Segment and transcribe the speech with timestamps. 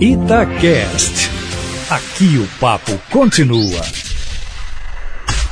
[0.00, 1.30] Itacast.
[1.88, 3.80] Aqui o papo continua.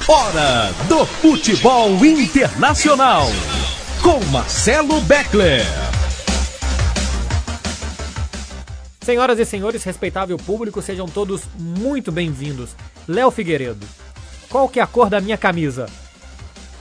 [0.08, 3.28] Hora do futebol internacional.
[4.02, 5.65] Com Marcelo Beckler.
[9.00, 12.70] Senhoras e senhores, respeitável público, sejam todos muito bem-vindos.
[13.06, 13.86] Léo Figueiredo,
[14.50, 15.86] qual que é a cor da minha camisa?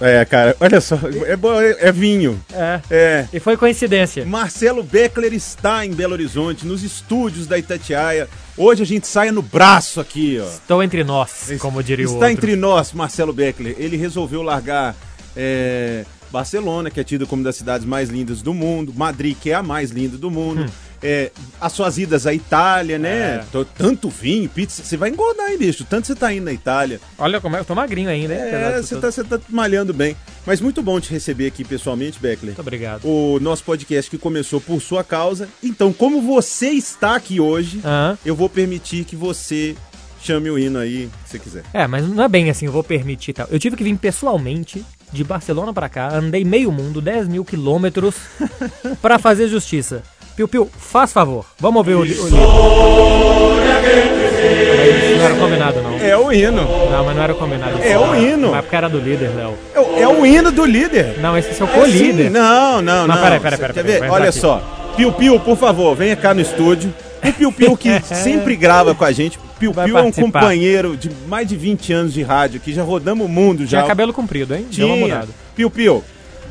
[0.01, 2.43] É, cara, olha só, é, é vinho.
[2.51, 2.81] É.
[2.89, 3.27] É.
[3.31, 4.25] E foi coincidência.
[4.25, 8.27] Marcelo Beckler está em Belo Horizonte, nos estúdios da Itatiaia.
[8.57, 10.47] Hoje a gente sai no braço aqui, ó.
[10.47, 13.75] Estou entre nós, como diria o Está entre nós, Marcelo Beckler.
[13.77, 14.95] Ele resolveu largar
[15.35, 19.53] é, Barcelona, que é tida como das cidades mais lindas do mundo, Madrid, que é
[19.53, 20.65] a mais linda do mundo.
[21.03, 23.35] É, as suas idas à Itália, né?
[23.35, 23.45] É.
[23.77, 24.83] Tanto vinho, pizza.
[24.83, 25.83] Você vai engordar, hein, bicho?
[25.83, 26.99] Tanto você tá indo na Itália.
[27.17, 28.39] Olha como é, eu tô magrinho ainda, hein?
[28.41, 30.15] É, você tá, tá malhando bem.
[30.45, 32.51] Mas muito bom te receber aqui pessoalmente, Beckler.
[32.51, 33.05] Muito obrigado.
[33.05, 35.47] O nosso podcast que começou por sua causa.
[35.63, 38.17] Então, como você está aqui hoje, Aham.
[38.25, 39.75] eu vou permitir que você
[40.21, 41.63] chame o hino aí, se quiser.
[41.73, 43.47] É, mas não é bem assim, eu vou permitir e tal.
[43.49, 48.15] Eu tive que vir pessoalmente de Barcelona pra cá, andei meio mundo, 10 mil quilômetros,
[49.01, 50.03] pra fazer justiça.
[50.35, 52.05] Piu Piu, faz favor, vamos ouvir o, o.
[52.05, 52.29] Isso
[55.17, 55.97] não era combinado, não.
[55.99, 56.61] É o hino.
[56.89, 57.77] Não, mas não era combinado.
[57.83, 58.51] É o hino.
[58.51, 59.53] Mas porque era do líder, Léo.
[59.75, 61.19] É, o- é o hino do líder.
[61.19, 62.23] Não, esse é seu É co-líder.
[62.25, 62.29] sim.
[62.29, 63.23] Não, não, Não, não.
[63.23, 64.03] peraí, peraí, peraí, Quer ver?
[64.09, 64.61] Olha entrar só.
[64.95, 66.93] Piu Piu, por favor, venha cá no estúdio.
[67.23, 69.39] O Piu Piu que sempre grava com a gente.
[69.59, 72.73] Piu Piu é um companheiro de mais de 20 anos de rádio aqui.
[72.73, 73.77] Já rodamos o mundo já.
[73.79, 74.65] Tinha cabelo comprido, hein?
[74.71, 75.07] Deu uma Tinha.
[75.07, 75.27] mudada.
[75.55, 76.03] Piu Piu,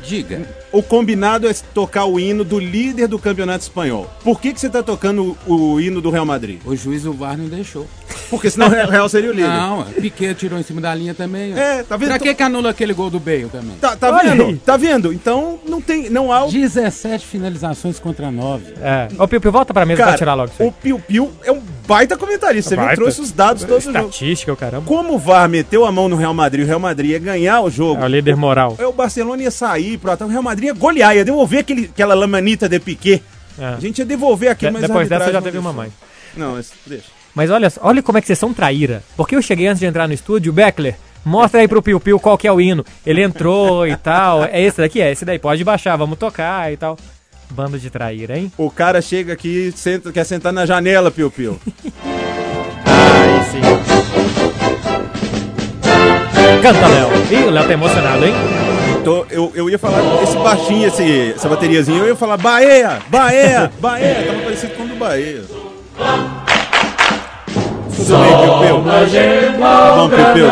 [0.03, 0.47] Diga.
[0.71, 4.09] o combinado é tocar o hino do líder do campeonato espanhol.
[4.23, 6.59] Por que, que você tá tocando o, o hino do Real Madrid?
[6.65, 7.87] O juiz do VAR não deixou.
[8.31, 9.49] Porque senão o Real seria o líder.
[9.49, 11.53] Não, Piquet tirou em cima da linha também.
[11.53, 11.57] ó.
[11.57, 12.07] É, tá vendo?
[12.07, 13.75] Pra que que anula aquele gol do Bale também?
[13.79, 14.43] Tá, tá vendo?
[14.45, 14.55] aí.
[14.57, 15.11] Tá vendo?
[15.13, 18.73] Então não tem, não há o 17 finalizações contra 9.
[18.81, 19.09] É.
[19.19, 20.69] Ô, Piu Piu, volta pra mesa pra tirar logo isso aí.
[20.69, 22.69] o Piu Piu é um baita comentarista.
[22.69, 22.95] Você me Baita.
[23.01, 24.05] trouxe os dados todos do jogo.
[24.09, 24.85] Estatística, o caramba.
[24.87, 27.69] Como o VAR meteu a mão no Real Madrid, o Real Madrid ia ganhar o
[27.69, 28.01] jogo.
[28.01, 28.75] É o líder moral.
[28.79, 31.85] É, O Barcelona ia sair pro ataque, o Real Madrid ia golear, ia devolver aquele,
[31.93, 33.21] aquela lamanita de Piquet.
[33.59, 33.65] É.
[33.65, 35.91] A gente ia devolver aquilo, De- mas depois dessa já não teve uma mãe.
[36.37, 37.05] Não, esse- deixa.
[37.35, 39.03] Mas olha, olha como é que vocês são traíra.
[39.15, 42.37] Porque eu cheguei antes de entrar no estúdio, Beckler, mostra aí pro Piu Piu qual
[42.37, 42.85] que é o hino.
[43.05, 44.43] Ele entrou e tal.
[44.45, 45.01] É esse daqui?
[45.01, 45.39] É esse daí.
[45.39, 46.97] Pode baixar, vamos tocar e tal.
[47.49, 48.51] Bando de traíra, hein?
[48.57, 51.59] O cara chega aqui, senta, quer sentar na janela, Piu Piu.
[52.85, 53.61] Aí sim.
[56.61, 57.09] Canta, Léo.
[57.31, 58.33] Ih, o Léo tá emocionado, hein?
[59.03, 63.71] Tô- eu, eu ia falar esse baixinho, esse, essa bateriazinha, eu ia falar Bahia, Bahia,
[63.79, 64.23] Bahia.
[64.27, 65.41] Tava parecido com o do Bahia.
[68.01, 69.59] Tudo bem, Piu Piu?
[69.59, 70.47] Tá bom, Piu Piu?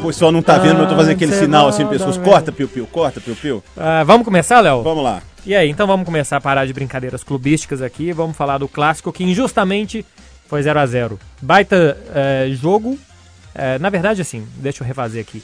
[0.00, 2.16] O pessoal não tá vendo, mas eu tô fazendo aquele sinal assim, pessoas.
[2.16, 3.64] Corta, Piu Piu, corta, Piu Piu.
[3.76, 4.82] Ah, vamos começar, Léo?
[4.82, 5.22] Vamos lá.
[5.44, 8.12] E aí, então vamos começar a parar de brincadeiras clubísticas aqui.
[8.12, 10.06] Vamos falar do clássico que injustamente
[10.46, 12.96] foi 0 a 0 Baita eh, jogo.
[13.54, 15.42] eh, na verdade, assim, deixa eu refazer aqui.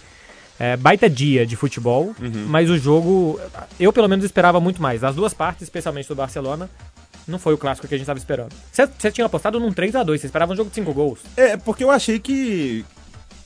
[0.59, 2.15] É, baita dia de futebol,
[2.49, 3.39] mas o jogo,
[3.79, 5.05] eu pelo menos esperava muito mais.
[5.05, 6.71] As duas partes, especialmente do Barcelona,
[7.27, 8.53] não foi o clássico que a gente estava esperando.
[8.73, 11.21] Você tinha apostado num 3 a 2 você esperava um jogo de 5 gols.
[11.37, 12.85] É, porque eu achei que.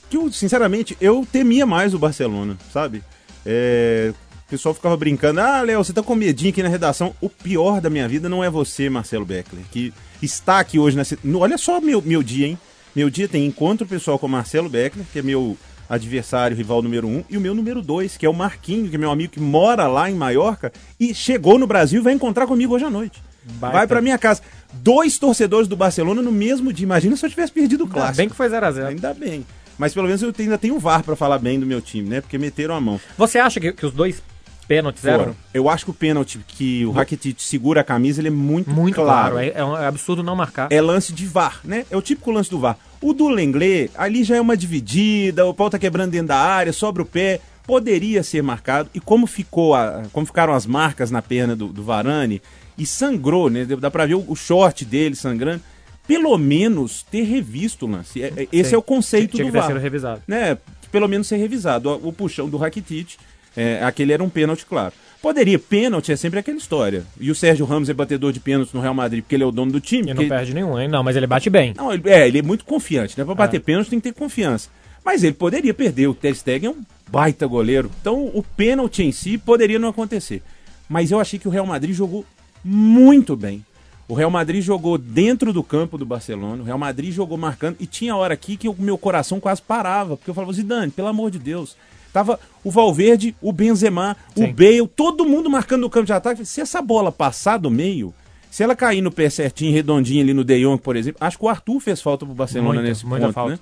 [0.09, 3.03] que eu, sinceramente, eu temia mais o Barcelona, sabe?
[3.45, 4.13] É,
[4.45, 7.15] o pessoal ficava brincando, ah, Léo, você tá com medinho aqui na redação.
[7.19, 11.17] O pior da minha vida não é você, Marcelo Beckler, que está aqui hoje nessa.
[11.35, 12.59] Olha só meu, meu dia, hein?
[12.95, 15.57] Meu dia tem encontro pessoal com o Marcelo Beckler, que é meu
[15.89, 18.99] adversário, rival número um, e o meu número dois, que é o Marquinho, que é
[18.99, 22.75] meu amigo que mora lá em Maiorca e chegou no Brasil e vai encontrar comigo
[22.75, 23.21] hoje à noite.
[23.43, 23.77] Baita.
[23.77, 24.41] Vai pra minha casa.
[24.73, 26.83] Dois torcedores do Barcelona no mesmo dia.
[26.85, 28.17] Imagina se eu tivesse perdido o Ainda clássico.
[28.17, 29.45] bem que foi 0 a 0 Ainda bem.
[29.77, 32.21] Mas pelo menos eu ainda tenho o VAR pra falar bem do meu time, né?
[32.21, 32.99] Porque meteram a mão.
[33.17, 34.21] Você acha que, que os dois
[34.67, 35.35] pênaltis eram Foram.
[35.53, 38.95] Eu acho que o pênalti que o Rakitic segura a camisa, ele é muito, muito
[38.95, 39.33] claro.
[39.33, 39.39] claro?
[39.39, 40.71] É, é um é absurdo não marcar.
[40.71, 41.85] É lance de VAR, né?
[41.89, 42.77] É o típico lance do VAR.
[43.01, 46.71] O do Lenglet, ali já é uma dividida, o pau tá quebrando dentro da área,
[46.71, 48.89] sobra o pé, poderia ser marcado.
[48.93, 52.41] E como ficou a, como ficaram as marcas na perna do, do Varane
[52.77, 53.63] e sangrou, né?
[53.63, 55.61] Dá pra ver o, o short dele sangrando.
[56.05, 58.21] Pelo menos ter revisto o lance.
[58.21, 58.75] É- é- esse Sim.
[58.75, 59.67] é o conceito Tinha do que VAR.
[59.67, 60.21] sido revisado.
[60.27, 60.57] né,
[60.91, 61.89] pelo menos ser revisado.
[62.05, 63.11] O, puxão do Rakitic,
[63.55, 64.93] é, aquele era um pênalti, claro.
[65.21, 67.05] Poderia, pênalti é sempre aquela história.
[67.21, 69.51] E o Sérgio Ramos é batedor de pênaltis no Real Madrid porque ele é o
[69.51, 70.11] dono do time.
[70.11, 70.89] E não perde nenhum, hein?
[70.89, 71.73] Não, mas ele bate bem.
[71.77, 73.23] não, ele, é, ele é muito confiante, né?
[73.23, 73.59] Pra bater É.
[73.63, 74.67] pênalti tem que ter confiança.
[75.05, 76.07] Mas ele poderia perder.
[76.07, 77.91] O Ter Stegen é um baita goleiro.
[78.01, 80.41] Então o pênalti em si poderia não acontecer.
[80.87, 82.25] Mas eu achei que o Real Madrid jogou
[82.63, 83.65] muito bem.
[84.07, 86.61] O Real Madrid jogou dentro do campo do Barcelona.
[86.61, 87.77] O Real Madrid jogou marcando.
[87.79, 90.17] E tinha hora aqui que o meu coração quase parava.
[90.17, 91.77] Porque eu falava, Zidane, pelo amor de Deus.
[92.11, 94.43] Tava o Valverde, o Benzema, Sim.
[94.43, 96.43] o Bale, todo mundo marcando no campo de ataque.
[96.43, 98.13] Se essa bola passar do meio,
[98.49, 101.45] Se ela cair no pé certinho, redondinho ali no De Jong, por exemplo, acho que
[101.45, 103.53] o Arthur fez falta pro Barcelona Muita, nesse muita ponto, falta.
[103.53, 103.59] né?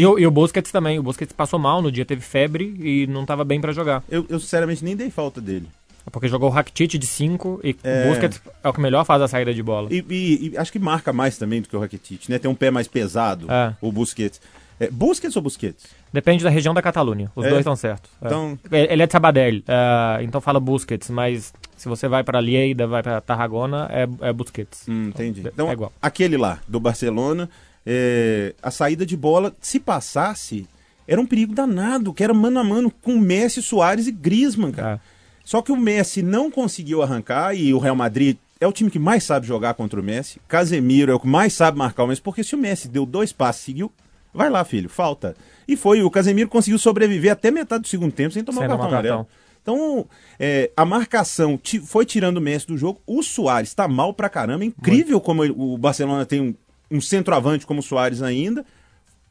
[0.00, 0.98] E, o, e o Busquets também.
[0.98, 4.02] O Busquets passou mal no dia, teve febre e não tava bem pra jogar.
[4.08, 5.66] Eu, eu, sinceramente nem dei falta dele.
[6.10, 8.04] Porque jogou o Rakitic de 5 e É.
[8.06, 9.88] o Busquets é o que melhor faz a saída de bola.
[9.92, 12.38] E, e- e acho que marca mais também do que o Rakitic, né?
[12.40, 13.74] Tem um pé mais pesado, É.
[13.80, 14.40] o Busquets.
[14.80, 15.84] É, Busquets ou Busquets?
[16.12, 17.30] Depende da região da Catalunha.
[17.36, 17.48] Os É?
[17.48, 18.10] dois estão certos.
[18.20, 18.26] É.
[18.26, 22.84] Então- Ele é de Sabadell, é, então fala Busquets, mas se você vai pra Lleida,
[22.88, 24.84] vai pra Tarragona, é, é Busquets.
[24.88, 25.46] Hum, entendi.
[25.46, 25.92] é Então, igual.
[26.02, 27.48] aquele lá, do Barcelona,
[27.86, 30.66] é, a saída de bola, se passasse,
[31.06, 35.00] era um perigo danado, que era mano a mano com Messi, Soares e Griezmann, cara.
[35.04, 35.12] É.
[35.44, 38.98] Só que o Messi não conseguiu arrancar e o Real Madrid é o time que
[38.98, 40.40] mais sabe jogar contra o Messi.
[40.46, 43.32] Casemiro é o que mais sabe marcar o Messi, porque se o Messi deu dois
[43.32, 43.90] passos, seguiu,
[44.32, 45.34] vai lá, filho, falta.
[45.66, 48.70] E foi, o Casemiro conseguiu sobreviver até metade do segundo tempo sem tomar Sem o
[48.70, 49.26] cartão amarelo.
[49.60, 50.06] Então,
[50.40, 53.00] é, a marcação foi tirando o Messi do jogo.
[53.06, 54.64] O Soares tá mal pra caramba.
[54.64, 56.54] É incrível como ele- o Barcelona tem um,
[56.92, 58.64] um centroavante como o Soares ainda.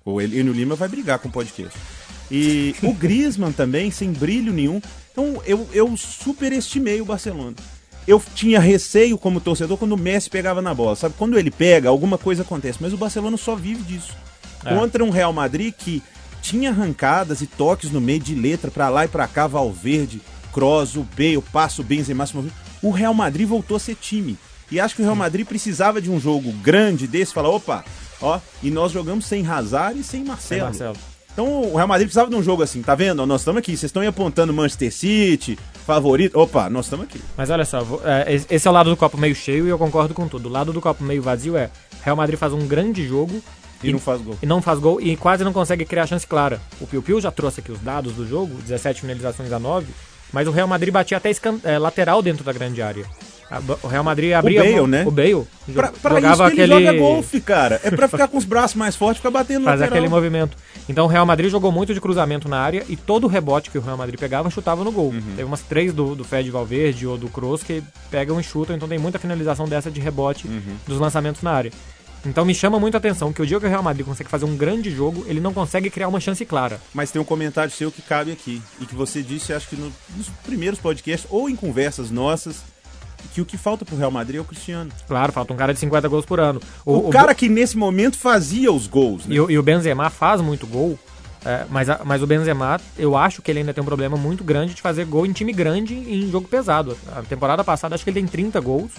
[0.03, 1.77] O Enio Lima vai brigar com o podcast.
[2.29, 4.81] E o Griezmann também, sem brilho nenhum.
[5.11, 7.55] Então, eu, eu superestimei o Barcelona.
[8.07, 10.95] Eu tinha receio como torcedor quando o Messi pegava na bola.
[10.95, 12.79] Sabe, quando ele pega, alguma coisa acontece.
[12.81, 14.17] Mas o Barcelona só vive disso.
[14.65, 14.75] É.
[14.75, 16.01] Contra um Real Madrid que
[16.41, 20.19] tinha arrancadas e toques no meio de letra pra lá e pra cá, Valverde,
[20.51, 22.57] Kroos, o Bale, Passo, Benzema, se movimento.
[22.81, 24.37] o Real Madrid voltou a ser time.
[24.71, 27.83] E acho que o Real Madrid precisava de um jogo grande desse, falar, opa,
[28.21, 30.63] ó, e nós jogamos sem Hazard e sem Sem Marcelo.
[30.63, 30.95] Marcelo.
[31.33, 33.25] Então o Real Madrid precisava de um jogo assim, tá vendo?
[33.25, 36.37] Nós estamos aqui, vocês estão apontando Manchester City, favorito.
[36.37, 37.21] Opa, nós estamos aqui.
[37.37, 40.13] Mas olha só, é, esse é o lado do copo meio cheio e eu concordo
[40.13, 40.47] com tudo.
[40.49, 41.69] O lado do copo meio vazio é
[42.03, 43.41] Real Madrid faz um grande jogo
[43.81, 44.37] E não faz gol.
[44.41, 46.59] e não faz gol e quase não consegue criar chance clara.
[46.81, 49.87] O Piu Piu já trouxe aqui os dados do jogo, 17 finalizações a 9,
[50.33, 51.31] mas o Real Madrid batia até
[51.63, 53.05] é, lateral dentro da grande área.
[53.83, 54.61] O Real Madrid abria...
[54.61, 55.03] a Bale, mão- né?
[55.05, 55.43] O Bale.
[55.73, 56.87] Pra, pra jogava isso que ele aquele...
[56.87, 57.81] joga golfe, cara.
[57.83, 59.97] É pra ficar com os braços mais fortes, ficar batendo no Faz lateral.
[59.99, 60.57] aquele movimento.
[60.87, 63.77] Então o Real Madrid jogou muito de cruzamento na área e todo o rebote que
[63.77, 65.09] o Real Madrid pegava chutava no gol.
[65.11, 65.21] Uhum.
[65.35, 68.87] Teve umas três do, do Fed Valverde ou do Kroos que pegam e chutam, então
[68.87, 70.75] tem muita finalização dessa de rebote Uhum.
[70.87, 71.71] dos lançamentos na área.
[72.25, 74.45] Então me chama muito a atenção que o dia que o Real Madrid consegue fazer
[74.45, 76.79] um grande jogo, ele não consegue criar uma chance clara.
[76.93, 78.61] Mas tem um comentário seu que cabe aqui.
[78.79, 82.57] E que você disse, acho que no- nos primeiros podcasts, ou em conversas nossas,
[83.33, 84.91] que o que falta pro Real Madrid é o Cristiano.
[85.07, 86.61] Claro, falta um cara de 50 gols por ano.
[86.85, 89.35] O, cara que nesse momento fazia os gols, né?
[89.35, 90.97] E, o- e o Benzema faz muito gol,
[91.45, 94.73] é, mas, mas o Benzema, eu acho que ele ainda tem um problema muito grande
[94.73, 96.97] de fazer gol em time grande e em jogo pesado.
[97.15, 98.91] A temporada passada, acho que ele tem 30 gols.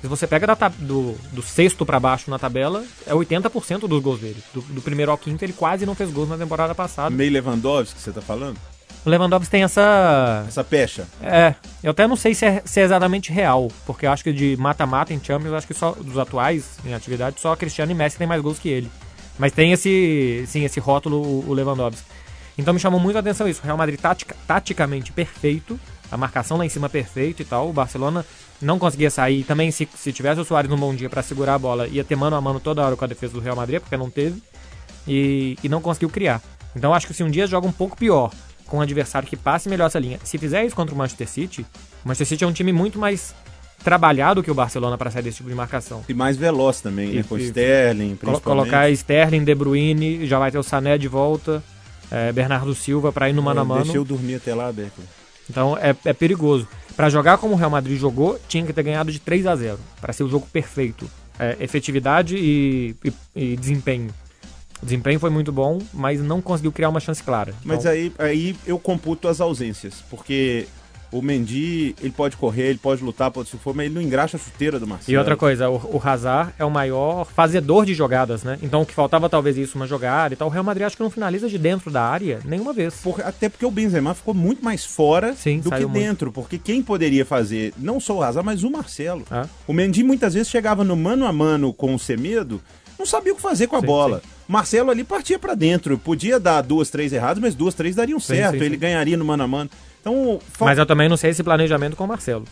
[0.00, 4.20] Se você pega da do, do sexto pra baixo na tabela, é 80% dos gols
[4.20, 4.36] dele.
[4.54, 7.10] Do, do primeiro ao quinto, ele quase não fez gols na temporada passada.
[7.10, 8.56] Meio Lewandowski, que você tá falando?
[9.06, 10.44] O Lewandowski tem essa.
[10.46, 11.06] Essa pecha.
[11.22, 14.32] É, eu até não sei se é, se é exatamente real, porque eu acho que
[14.32, 17.94] de mata-mata em Champions, eu acho que só dos atuais em atividade, só Cristiano e
[17.94, 18.90] Messi tem mais gols que ele.
[19.38, 21.16] Mas tem esse, sim, esse rótulo,
[21.48, 22.02] o- Lewandowski.
[22.58, 23.60] Então me chamou muito a atenção isso.
[23.62, 25.78] O Real Madrid tatica- taticamente perfeito,
[26.10, 27.70] a marcação lá em cima perfeito e tal.
[27.70, 28.26] O Barcelona
[28.60, 29.44] não conseguia sair.
[29.44, 32.16] Também, se, se tivesse o Soares num bom dia pra segurar a bola, ia ter
[32.16, 34.42] mano a mano toda hora com a defesa do Real Madrid, porque não teve.
[35.06, 36.42] E, e não conseguiu criar.
[36.74, 38.32] Então acho que se um dia joga um pouco pior
[38.68, 41.66] com um adversário que passe melhor essa linha, se fizer isso contra o Manchester City,
[42.04, 43.34] o Manchester City é um time muito mais
[43.82, 46.04] trabalhado que o Barcelona para sair desse tipo de marcação.
[46.08, 47.20] E mais veloz também, né?
[47.20, 48.42] E- Com e- Sterling, principalmente.
[48.42, 51.62] colocar Sterling, De Bruyne, já vai ter o Sané de volta,
[52.10, 53.82] é, Bernardo Silva para ir no mano a É, mano.
[53.84, 55.06] Deixa eu dormir até lá, Beckler.
[55.48, 56.68] Então é, é perigoso.
[56.96, 59.78] Para jogar como o Real Madrid jogou, tinha que ter ganhado de 3 a 0
[60.00, 61.08] para ser o jogo perfeito.
[61.38, 62.96] É, efetividade e-
[63.34, 64.10] e desempenho.
[64.82, 67.52] O desempenho foi muito bom, mas não conseguiu criar uma chance clara.
[67.64, 70.66] Mas Então, aí, aí eu computo as ausências, porque
[71.10, 74.36] o Mendy, ele pode correr, ele pode lutar, pode se for, mas ele não engraxa
[74.36, 75.14] a chuteira do Marcelo.
[75.14, 78.58] E outra coisa, o, o Hazard é o maior fazedor de jogadas, né?
[78.62, 80.48] Então o que faltava talvez isso, uma jogada e tal.
[80.48, 82.94] O Real Madrid acho que não finaliza de dentro da área nenhuma vez.
[83.02, 85.92] Por- até porque o Benzema ficou muito mais fora Sim, do que muito.
[85.94, 89.24] dentro, porque quem poderia fazer, não só o Hazard, mas o Marcelo.
[89.30, 89.46] Ah.
[89.66, 92.60] O Mendy muitas vezes chegava no mano a mano com o Semedo,
[92.98, 94.22] não sabia o que fazer com a Sim, bola.
[94.48, 98.36] Marcelo ali partia pra dentro, podia dar duas, três erradas, mas duas, três dariam Sim,
[98.36, 98.80] certo, sim, ele sim.
[98.80, 99.70] ganharia no mano a mano.
[100.00, 102.44] Então, fa- Mas eu também não sei esse planejamento com o Marcelo.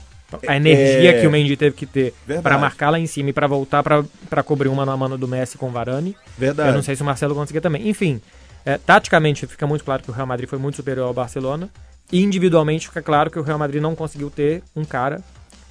[0.46, 1.20] A energia É.
[1.20, 2.12] que o Mendy teve que ter
[2.42, 5.28] para marcar lá em cima e para voltar pra pra cobrir uma na mano do
[5.28, 6.16] Messi com o Varane.
[6.36, 6.68] verdade.
[6.70, 7.88] Eu não sei se o Marcelo conseguia também.
[7.88, 8.20] Enfim,
[8.64, 11.70] é, taticamente fica muito claro que o Real Madrid foi muito superior ao Barcelona.
[12.12, 15.22] E individualmente fica claro que o Real Madrid não conseguiu ter um cara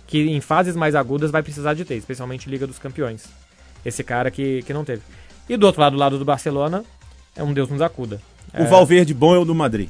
[0.08, 3.24] que em fases mais agudas vai precisar de ter, especialmente Liga dos Campeões.
[3.86, 5.02] Esse cara que, que não teve.
[5.48, 6.84] E do outro lado, do lado do Barcelona,
[7.36, 8.20] é um Deus nos acuda.
[8.58, 9.90] O Valverde bom é o do Madrid.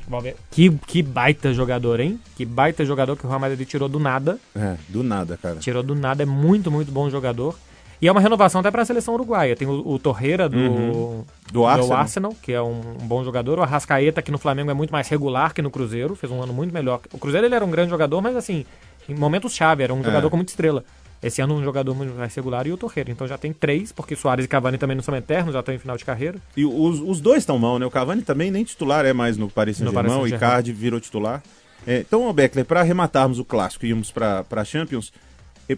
[0.49, 2.19] Que, que baita jogador, hein?
[2.35, 4.39] Que baita jogador que o Real Madrid tirou do nada.
[4.55, 5.57] É, do nada, cara.
[5.57, 7.55] Tirou do nada, é muito, muito bom jogador.
[8.01, 9.55] E é uma renovação até para a seleção uruguaia.
[9.55, 11.23] Tem o, o Torreira do, Uhum.
[11.51, 11.97] Do Arsenal.
[11.97, 13.59] Arsenal, que é um, um bom jogador.
[13.59, 16.15] O Arrascaeta, que no Flamengo é muito mais regular que no Cruzeiro.
[16.15, 16.99] Fez um ano muito melhor.
[17.13, 18.65] O Cruzeiro ele era um grande jogador, mas assim,
[19.07, 20.83] em momentos-chave, era um jogador com muita estrela.
[21.25, 23.09] Esse ano um jogador muito mais regular e o Torreira.
[23.09, 25.79] Então já tem três, porque Soares e Cavani também não são eternos, já estão em
[25.79, 26.37] final de carreira.
[26.55, 27.85] E os, os dois estão mal, né?
[27.85, 30.27] O Cavani também nem titular é mais no Paris Saint-Germain, o.
[30.27, 31.41] Icardi virou titular.
[31.87, 35.11] É, então, Beckler, para arrematarmos o clássico e irmos para a Champions,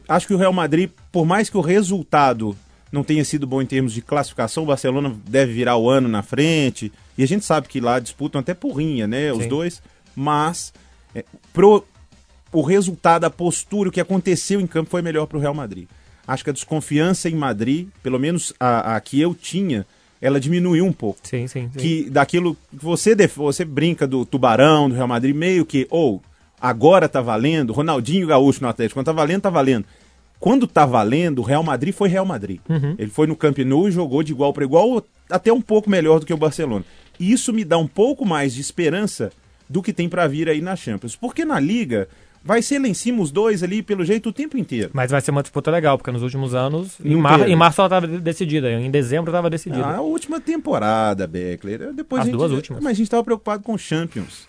[0.09, 2.55] acho que o Real Madrid, por mais que o resultado
[2.91, 6.23] não tenha sido bom em termos de classificação, o Barcelona deve virar o ano na
[6.23, 9.49] frente, e a gente sabe que lá disputam até porrinha, né, os Sim.
[9.49, 9.81] dois,
[10.15, 10.73] mas
[11.15, 11.23] é,
[11.53, 11.85] pro,
[12.51, 15.87] o resultado, a postura, o que aconteceu em campo foi melhor para o Real Madrid.
[16.27, 19.85] Acho que a desconfiança em Madrid, pelo menos a, a que eu tinha,
[20.21, 21.79] ela diminuiu um pouco Sim, sim, sim.
[21.79, 26.21] que daquilo que você você brinca do Tubarão, do Real Madrid, meio que ou
[26.59, 29.85] agora tá valendo, Ronaldinho Gaúcho no Atlético, quando tá valendo, tá valendo.
[30.39, 32.59] Quando tá valendo, o Real Madrid foi Real Madrid.
[32.97, 36.19] Ele foi no Camp Nou e jogou de igual para igual, até um pouco melhor
[36.19, 36.85] do que o Barcelona.
[37.19, 39.31] E isso me dá um pouco mais de esperança
[39.67, 41.15] do que tem para vir aí na Champions.
[41.15, 42.07] Porque na Liga
[42.43, 44.89] vai ser lá em cima os dois ali pelo jeito o tempo inteiro.
[44.93, 46.97] Mas vai ser uma disputa legal, porque nos últimos anos.
[47.03, 49.85] Em, mar, em março ela estava decidida, em dezembro estava decidida.
[49.85, 51.93] Ah, a última temporada, Beckler.
[51.93, 52.83] Depois As gente- duas últimas.
[52.83, 54.47] Mas a gente tava preocupado com o Champions.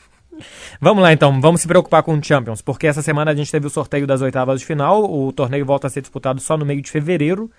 [0.81, 3.67] Vamos lá então, vamos se preocupar com o Champions, porque essa semana a gente teve
[3.67, 6.81] o sorteio das oitavas de final, o torneio volta a ser disputado só no meio
[6.81, 7.51] de fevereiro,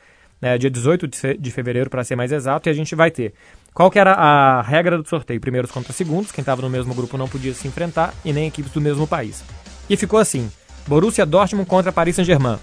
[0.42, 3.12] né, dia 18 de fe- de fevereiro para ser mais exato, e a gente vai
[3.12, 3.34] ter.
[3.74, 5.42] Qual que era a regra do sorteio?
[5.42, 8.72] Primeiros contra segundos, quem estava no mesmo grupo não podia se enfrentar, e nem equipes
[8.72, 9.44] do mesmo país.
[9.90, 10.50] E ficou assim,
[10.88, 12.58] Borussia Dortmund contra Paris Saint-Germain.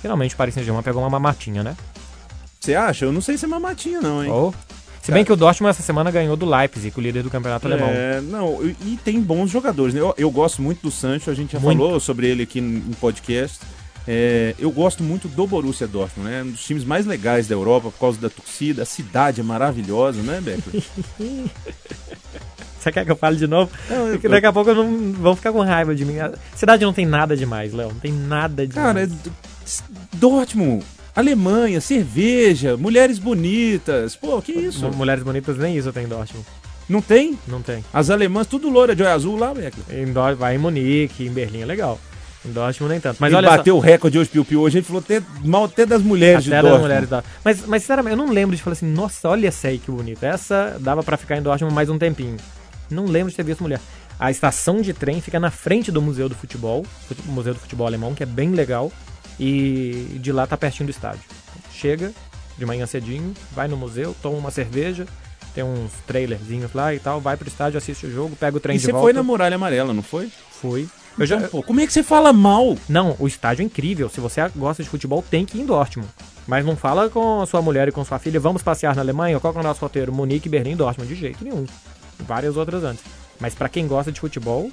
[0.00, 1.76] Finalmente o Paris Saint-Germain pegou uma mamatinha, né?
[2.60, 3.04] Você acha?
[3.06, 4.30] Eu não sei se é mamatinha, não, hein?
[4.30, 4.54] Ou-
[5.02, 7.88] Se bem que o Dortmund essa semana ganhou do Leipzig, o líder do campeonato alemão.
[7.88, 9.94] É, não, e, tem bons jogadores.
[9.94, 10.00] né?
[10.00, 11.78] Eu, eu gosto muito do Sancho, a gente já Muito.
[11.78, 13.58] falou sobre ele aqui no, no podcast.
[14.06, 16.42] É, eu gosto muito do Borussia Dortmund, né?
[16.42, 18.82] Um dos times mais legais da Europa por causa da torcida.
[18.82, 20.82] A cidade é maravilhosa, né, Becker?
[22.80, 23.70] Você quer que eu fale de novo?
[23.88, 26.18] Não, eu- Porque daqui a pouco não, vão ficar com raiva de mim.
[26.18, 27.88] A cidade não tem nada demais, Léo.
[27.88, 28.86] Não tem nada demais.
[28.86, 29.08] Cara, é
[30.14, 30.84] Dortmund,
[31.14, 34.16] Alemanha, cerveja, mulheres bonitas.
[34.16, 34.86] Pô, que isso?
[34.86, 36.46] Mu- Mulheres bonitas nem isso tem em Dortmund.
[36.88, 37.38] Não tem?
[37.46, 37.84] Não tem.
[37.92, 39.52] As alemãs, tudo loura de olho azul lá.
[39.90, 42.00] Em Dor- vai em Munique, em Berlim é legal.
[42.44, 43.18] Em Dortmund nem tanto.
[43.20, 44.60] Mas Ele olha bateu o recorde hoje, Piu Piu.
[44.62, 46.88] Hoje ele falou até, mal até das mulheres só, de até das Dortmund.
[46.88, 47.22] mulheres da...
[47.44, 50.26] Mas, mas sinceramente, eu não lembro de falar assim, nossa, olha essa aí que bonita.
[50.26, 52.36] Essa dava pra ficar em Dortmund mais um tempinho.
[52.90, 53.80] Não lembro de ter visto mulher.
[54.18, 56.84] A estação de trem fica na frente do Museu do Futebol,
[57.26, 58.92] Museu do Futebol Alemão, que é bem legal.
[59.38, 61.22] E de lá tá pertinho do estádio.
[61.72, 62.12] Chega
[62.58, 65.06] de manhã cedinho, vai no museu, toma uma cerveja,
[65.54, 68.76] tem uns trailerzinhos lá e tal, vai pro estádio, assiste o jogo, pega o trem
[68.76, 69.06] E de você volta.
[69.06, 70.30] foi na Muralha Amarela, não foi?
[70.50, 70.86] Fui.
[71.18, 71.36] Eu já...
[71.36, 72.76] Então, pô, como é que você fala mal?
[72.86, 74.10] Não, o estádio é incrível.
[74.10, 76.08] Se você gosta de futebol, tem que ir em Dortmund.
[76.46, 79.40] Mas não fala com a sua mulher e com sua filha, vamos passear na Alemanha?
[79.40, 80.12] Qual que é o nosso roteiro?
[80.12, 81.12] Munique, Berlim, Dortmund.
[81.12, 81.64] De jeito nenhum.
[82.26, 83.02] Várias outras antes.
[83.38, 84.70] Mas pra quem gosta de futebol,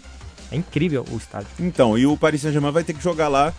[0.52, 1.48] é incrível o estádio.
[1.60, 3.54] Então, e o Paris Saint-Germain vai ter que jogar lá.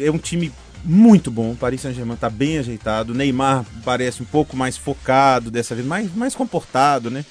[0.00, 0.52] É um time
[0.84, 1.52] muito bom.
[1.52, 3.12] O Paris Saint-Germain tá bem ajeitado.
[3.12, 7.24] O Neymar parece um pouco mais focado dessa vez, mais, mais comportado, né?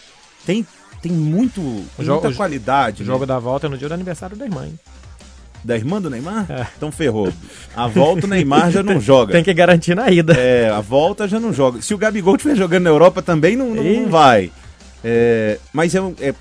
[0.45, 0.65] Tem,
[1.01, 3.03] tem muito, muita qualidade.
[3.03, 3.11] O né?
[3.11, 4.79] jogo da volta é no dia do aniversário da irmã, hein?
[5.63, 6.45] Da irmã do Neymar?
[6.49, 6.67] É.
[6.77, 7.33] Então ferrou.
[7.75, 9.33] A volta o Neymar já não joga.
[9.33, 10.33] Tem que garantir na ida.
[10.33, 11.81] É, a volta já não joga.
[11.81, 14.51] Se o Gabigol estiver jogando na Europa também não, não, não vai.
[15.03, 16.35] É, mas é, é-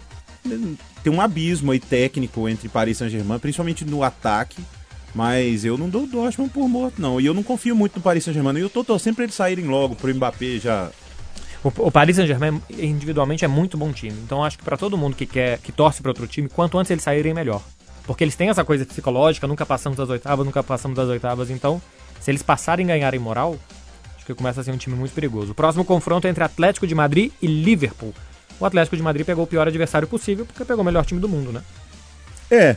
[1.03, 4.63] tem um abismo aí técnico entre Paris Saint-Germain, principalmente no ataque.
[5.15, 7.19] Mas eu não dou o Dortmund por morto, não.
[7.19, 8.59] E eu não confio muito no Paris Saint-Germain.
[8.59, 10.91] E eu tô pra eles saírem logo, pro Mbappé já.
[11.65, 14.15] O, Paris Saint-Germain individualmente é muito bom time.
[14.25, 16.91] Então acho que pra todo mundo que quer, que torce pra outro time, quanto antes
[16.91, 17.63] eles saírem melhor.
[18.07, 21.51] Porque eles têm essa coisa psicológica, nunca passamos das oitavas, nunca passamos das oitavas.
[21.51, 21.81] Então,
[22.21, 23.57] se eles passarem e ganharem moral,
[24.17, 25.53] acho que começa a ser um time muito perigoso.
[25.53, 28.15] O próximo confronto é entre Atlético de Madrid e Liverpool.
[28.61, 31.29] O Atlético de Madrid pegou o pior adversário possível porque pegou o melhor time do
[31.29, 31.63] mundo, né?
[32.51, 32.77] É,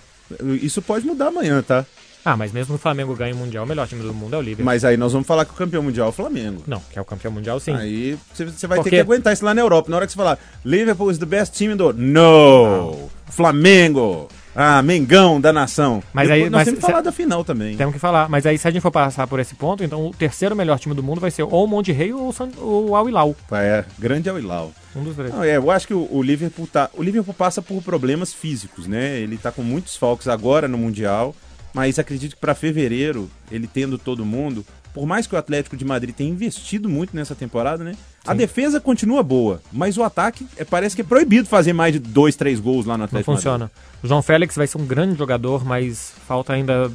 [0.62, 1.86] isso pode mudar amanhã, tá?
[2.26, 4.42] Ah, mas mesmo o Flamengo ganhe o Mundial, o melhor time do mundo é o
[4.42, 4.66] Liverpool.
[4.66, 6.62] Mas aí nós vamos falar que o campeão mundial é o Flamengo.
[6.68, 7.74] Não, que é o campeão mundial, sim.
[7.74, 9.90] Aí você- vai Porque- ter que aguentar isso lá na Europa.
[9.90, 11.94] Na hora que você falar, Liverpool is the best team do.
[11.94, 13.10] No!
[13.30, 14.28] Flamengo!
[14.62, 16.04] Ah, Mengão da nação.
[16.12, 17.78] Mas Depois aí- nós mas temos que falar da final também.
[17.78, 18.28] Temos que falar.
[18.28, 20.94] Mas aí, se a gente for passar por esse ponto, então o terceiro melhor time
[20.94, 23.34] do mundo vai ser ou o Monte Rei ou o, San- o Al Hilal.
[23.54, 24.74] É, grande o Ilau.
[24.94, 25.34] Um dos três.
[25.34, 26.90] Não, é, eu acho que o, o Liverpool tá.
[26.94, 29.18] O Liverpool passa por problemas físicos, né?
[29.20, 31.34] Ele tá com muitos falcos agora no Mundial,
[31.74, 35.86] mas acredito que para fevereiro, ele tendo todo mundo, por mais que o Atlético de
[35.86, 37.94] Madrid tenha investido muito nessa temporada, né?
[37.94, 38.00] Sim.
[38.26, 42.00] A defesa continua boa, mas o ataque é, parece que é proibido fazer mais de
[42.00, 43.32] dois, três gols lá no Não Atlético.
[43.32, 43.44] Madrid.
[43.44, 43.72] funciona.
[44.04, 46.92] O João Félix vai ser um grande jogador, mas falta ainda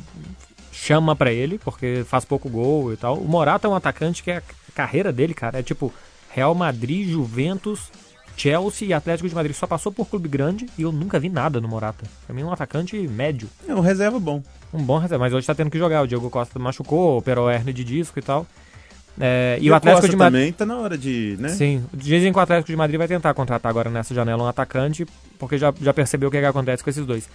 [0.73, 3.17] chama pra ele, porque faz pouco gol e tal.
[3.19, 4.43] O Morata é um atacante que é a
[4.75, 5.93] carreira dele, cara, é tipo
[6.31, 7.91] Real Madrid, Juventus,
[8.37, 9.55] Chelsea e Atlético de Madrid.
[9.55, 12.05] Só passou por clube grande e eu nunca vi nada no Morata.
[12.27, 13.49] Pra mim é um atacante médio.
[13.69, 14.43] É um reserva bom.
[14.73, 16.03] Um bom reserva, mas hoje tá tendo que jogar.
[16.03, 18.47] O Diego Costa machucou, operou hernia de disco e tal.
[19.21, 20.41] É, e, E, o Atlético Costa de Madrid.
[20.41, 21.51] também tá na hora de, né?
[21.51, 25.07] Sim, dizem que o Atlético de Madrid vai tentar contratar agora nessa janela um atacante,
[25.39, 27.29] porque já, já percebeu o que, é que acontece com esses dois.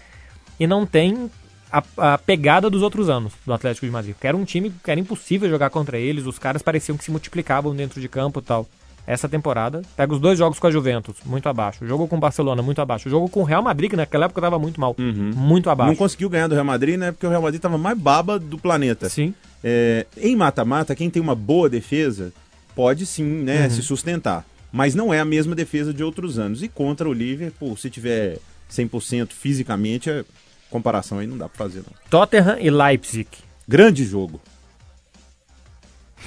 [0.59, 1.31] E não tem
[1.71, 4.15] a, a pegada dos outros anos do Atlético de Madrid.
[4.19, 7.11] Que era um time que era impossível jogar contra eles, os caras pareciam que se
[7.11, 8.67] multiplicavam dentro de campo e tal.
[9.11, 11.83] Essa temporada, pega os dois jogos com a Juventus, muito abaixo.
[11.83, 13.07] O jogo com o Barcelona, muito abaixo.
[13.07, 14.95] O jogo com o Real Madrid, que naquela época tava muito mal.
[14.99, 15.89] Muito abaixo.
[15.89, 17.11] Não conseguiu ganhar do Real Madrid, né?
[17.11, 19.09] Porque o Real Madrid tava mais baba do planeta.
[19.09, 19.33] Sim.
[19.63, 22.31] É, em mata-mata, quem tem uma boa defesa
[22.75, 23.69] pode sim, né, Uhum.
[23.71, 24.45] se sustentar.
[24.71, 26.61] Mas não é a mesma defesa de outros anos.
[26.61, 28.37] E contra o Liverpool, se tiver
[28.69, 30.23] 100% fisicamente, a
[30.69, 31.93] comparação aí não dá pra fazer, não.
[32.11, 33.27] Tottenham e Leipzig.
[33.67, 34.39] Grande jogo.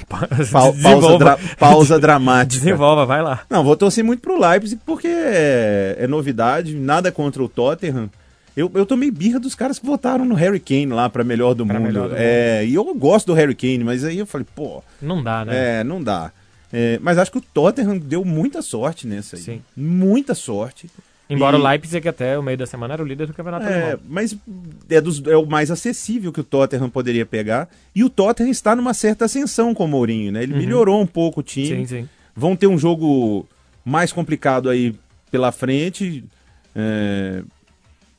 [0.08, 0.28] Pa-
[0.82, 2.64] pausa, dra- pausa dramática.
[2.64, 3.40] Desenvolva, vai lá.
[3.48, 8.10] Não, vou torcer muito pro Leipzig porque é, é novidade, nada contra o Tottenham.
[8.56, 11.64] Eu, eu tomei birra dos caras que votaram no Harry Kane lá pra melhor do
[11.64, 11.86] Pra mundo.
[11.86, 15.22] melhor do é, e eu gosto do Harry Kane, mas aí eu falei, pô, Não
[15.22, 15.80] dá, né?
[15.80, 16.30] é, não dá.
[16.70, 19.42] É, mas acho que o Tottenham deu muita sorte nessa aí.
[19.42, 19.62] Sim.
[19.76, 20.90] Muita sorte.
[21.34, 23.82] Embora E- o Leipzig até o meio da semana era o líder do campeonato É,
[23.82, 24.00] alemão.
[24.08, 24.36] mas
[24.90, 27.68] é, dos- é o mais acessível que o Tottenham poderia pegar.
[27.94, 30.42] E o Tottenham está numa certa ascensão com o Mourinho, né?
[30.42, 31.70] Ele melhorou um pouco o time.
[31.80, 31.86] Uhum.
[31.86, 32.08] Sim, sim.
[32.34, 33.46] Vão ter um jogo
[33.84, 34.94] mais complicado aí
[35.30, 36.24] pela frente.
[36.74, 37.42] É,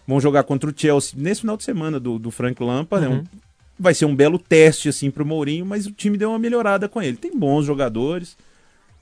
[0.05, 3.07] Vão jogar contra o Chelsea nesse final de semana do, do Frank Lampard.
[3.07, 3.13] né?
[3.15, 3.21] Uhum.
[3.21, 3.25] Um-
[3.79, 7.01] vai ser um belo teste assim pro Mourinho, mas o time deu uma melhorada com
[7.01, 7.15] ele.
[7.17, 8.35] Tem bons jogadores,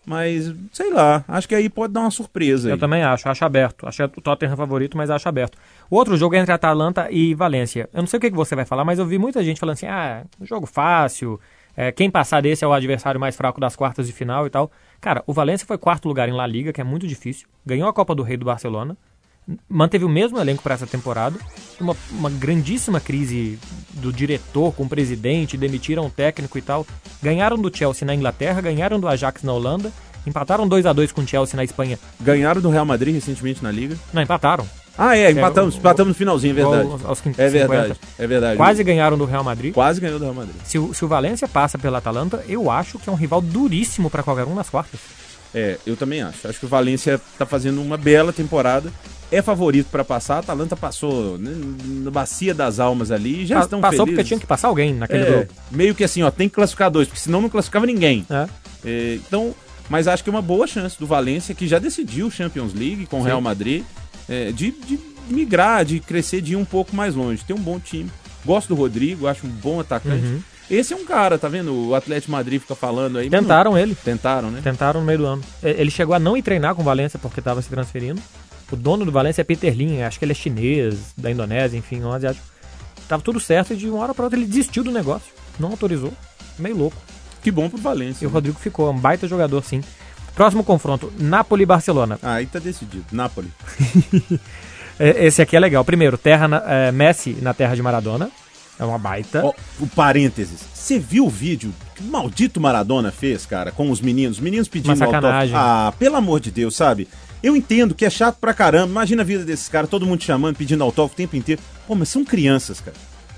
[0.05, 2.69] mas sei lá, acho que aí pode dar uma surpresa.
[2.69, 2.79] Eu aí.
[2.79, 3.87] também acho, acho aberto.
[3.87, 5.57] Acho o Tottenham favorito, mas acho aberto.
[5.89, 7.89] O outro jogo é entre Atalanta e Valência.
[7.93, 9.85] Eu não sei o que você vai falar, mas eu vi muita gente falando assim:
[9.85, 11.39] ah, um jogo fácil,
[11.75, 14.71] é, quem passar desse é o adversário mais fraco das quartas de final e tal.
[14.99, 17.47] Cara, o Valência foi quarto lugar em La Liga, que é muito difícil.
[17.65, 18.97] Ganhou a Copa do Rei do Barcelona.
[19.67, 21.37] Manteve o mesmo elenco para essa temporada.
[21.79, 23.57] Uma, uma grandíssima crise
[23.93, 26.85] do diretor com o presidente, demitiram o técnico e tal.
[27.21, 29.91] Ganharam do Chelsea na Inglaterra, ganharam do Ajax na Holanda,
[30.25, 31.99] empataram 2 a 2 com o Chelsea na Espanha.
[32.19, 33.97] Ganharam do Real Madrid recentemente na Liga.
[34.13, 34.65] Não, empataram.
[34.97, 36.89] Ah, é, empatamos, o- empatamos no finalzinho, é verdade.
[36.91, 37.41] Aos, aos 50.
[37.41, 38.57] É verdade, é verdade.
[38.57, 39.73] Quase ganharam do Real Madrid.
[39.73, 40.55] Quase ganhou do Real Madrid.
[40.63, 44.09] Se o, se o Valência passa pela Atalanta, eu acho que é um rival duríssimo
[44.09, 44.99] para qualquer um nas quartas.
[45.53, 46.47] É, eu também acho.
[46.47, 48.91] Acho que o Valência tá fazendo uma bela temporada.
[49.31, 50.35] É favorito pra passar.
[50.35, 51.51] A Atalanta passou né,
[52.03, 53.45] na bacia das almas ali.
[53.45, 54.15] Já Pa- estão Passou felizes.
[54.15, 55.53] porque tinha que passar alguém naquele É, grupo.
[55.71, 58.25] meio que assim, ó, tem que classificar dois, porque senão não classificava ninguém.
[58.29, 58.47] É.
[58.83, 59.53] É, então,
[59.89, 63.05] mas acho que é uma boa chance do Valência, que já decidiu o Champions League
[63.05, 63.23] com o.
[63.23, 63.83] Real Madrid,
[64.27, 67.43] é, de, de migrar, de crescer, de ir um pouco mais longe.
[67.45, 68.09] Tem um bom time.
[68.45, 70.25] Gosto do Rodrigo, acho um bom atacante.
[70.25, 70.41] Uhum.
[70.71, 71.89] Esse é um cara, tá vendo?
[71.89, 73.29] O Atlético Madrid fica falando aí.
[73.29, 73.93] não- Tentaram ele.
[73.93, 74.61] Tentaram, né?
[74.63, 75.43] Tentaram no meio do ano.
[75.61, 78.21] Ele chegou a não ir treinar com o Valência porque estava se transferindo.
[78.71, 82.01] O dono do Valência é Peter Lin, acho que ele é chinês, da Indonésia, enfim,
[82.01, 82.45] um asiático.
[83.07, 85.27] Tava tudo certo e de uma hora para outra ele desistiu do negócio.
[85.59, 86.13] Não autorizou.
[86.57, 86.95] Meio louco.
[87.43, 88.23] Que bom pro Valência.
[88.23, 88.33] E o né?
[88.33, 89.83] Rodrigo ficou, um baita jogador, sim.
[90.33, 92.17] Próximo confronto, Napoli e Barcelona.
[92.23, 93.03] Ah, aí tá decidido.
[93.11, 93.51] Napoli.
[94.99, 95.83] É, Esse aqui é legal.
[95.83, 98.29] Primeiro, terra na- é, Messi na terra de Maradona.
[98.81, 99.45] É uma baita.
[99.45, 100.59] Ó, o parênteses.
[100.73, 104.37] Você viu o vídeo que o maldito Maradona fez, cara, com os meninos?
[104.37, 105.55] Os meninos pedindo Uma sacanagem.
[105.55, 105.87] autógrafo.
[105.87, 107.07] Ah, pelo amor de Deus, sabe?
[107.43, 108.87] Eu entendo que é chato pra caramba.
[108.89, 111.61] Imagina a vida desses caras, todo mundo te chamando, pedindo autógrafo o tempo inteiro.
[111.87, 112.97] Pô, mas são crianças, cara.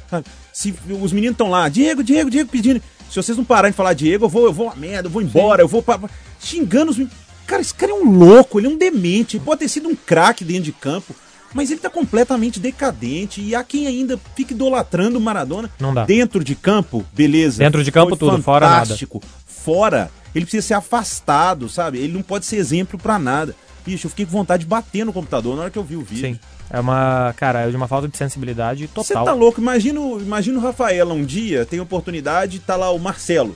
[0.10, 0.28] Sabe?
[0.54, 2.82] Se os meninos estão lá, Diego, Diego, Diego, pedindo.
[3.10, 5.22] Se vocês não pararem de falar Diego, eu vou, eu vou a merda, eu vou
[5.22, 6.00] embora, eu vou pra...
[6.40, 7.18] xingando os meninos.
[7.46, 9.36] Cara, esse cara é um louco, ele é um demente.
[9.36, 11.14] Ele pode ter sido um craque dentro de campo,
[11.54, 13.42] mas ele tá completamente decadente.
[13.42, 15.70] E há quem ainda fica idolatrando o Maradona.
[15.80, 16.04] Não dá.
[16.06, 17.60] Dentro de campo, beleza.
[17.60, 18.82] Dentro de campo, tudo, fora nada.
[18.86, 19.22] fantástico.
[19.46, 22.00] Fora, ele precisa ser afastado, sabe?
[22.00, 23.56] Ele não pode ser exemplo pra nada.
[23.86, 26.02] Bicho, eu fiquei com vontade de bater no computador na hora que eu vi o
[26.02, 26.34] vídeo.
[26.34, 26.40] Sim.
[26.70, 29.26] É uma, cara, é de uma falta de sensibilidade Você total.
[29.26, 29.60] tá louco?
[29.62, 33.56] Imagina, o- imagina o Rafaela um dia, tem oportunidade, tá lá o Marcelo,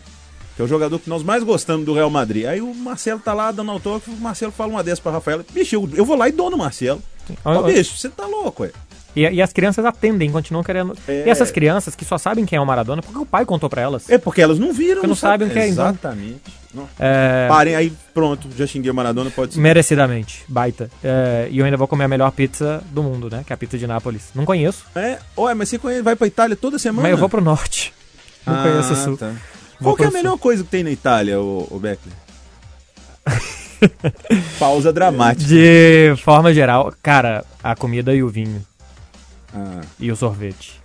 [0.55, 2.45] que é o jogador que nós mais gostamos do Real Madrid.
[2.45, 5.45] Aí o Marcelo tá lá dando autógrafo, o Marcelo fala uma dessa pra Rafaela.
[5.51, 7.01] Bicho, eu, eu vou lá e dou no Marcelo.
[7.43, 8.71] Ô, bicho, você tá louco, ué.
[9.15, 10.95] E, e as crianças atendem, continuam querendo.
[11.07, 11.23] É.
[11.25, 13.81] E essas crianças que só sabem quem é o Maradona, porque o pai contou pra
[13.81, 14.07] elas.
[14.09, 14.95] É porque elas não viram.
[14.95, 15.85] Porque não sabem o que é, então.
[15.87, 16.41] Exatamente.
[16.99, 19.59] É, Parem aí, pronto, já xinguei o Maradona, pode ser.
[19.59, 20.91] merecidamente, baita.
[21.03, 23.43] É, e eu ainda vou comer a melhor pizza do mundo, né?
[23.47, 24.29] Que é a pizza de Nápoles.
[24.35, 27.01] Não conheço, É, ué, mas você conhece, vai pra Itália toda semana?
[27.03, 27.91] mas eu vou pro norte.
[28.45, 29.17] Não Ah, conheço o sul.
[29.17, 29.31] tá.
[29.81, 32.13] Qual é a melhor coisa que tem na Itália, o, o Beckler?
[34.59, 35.47] Pausa dramática.
[35.49, 38.63] De forma geral, cara, a comida e o vinho.
[39.53, 40.79] Ah, E o sorvete.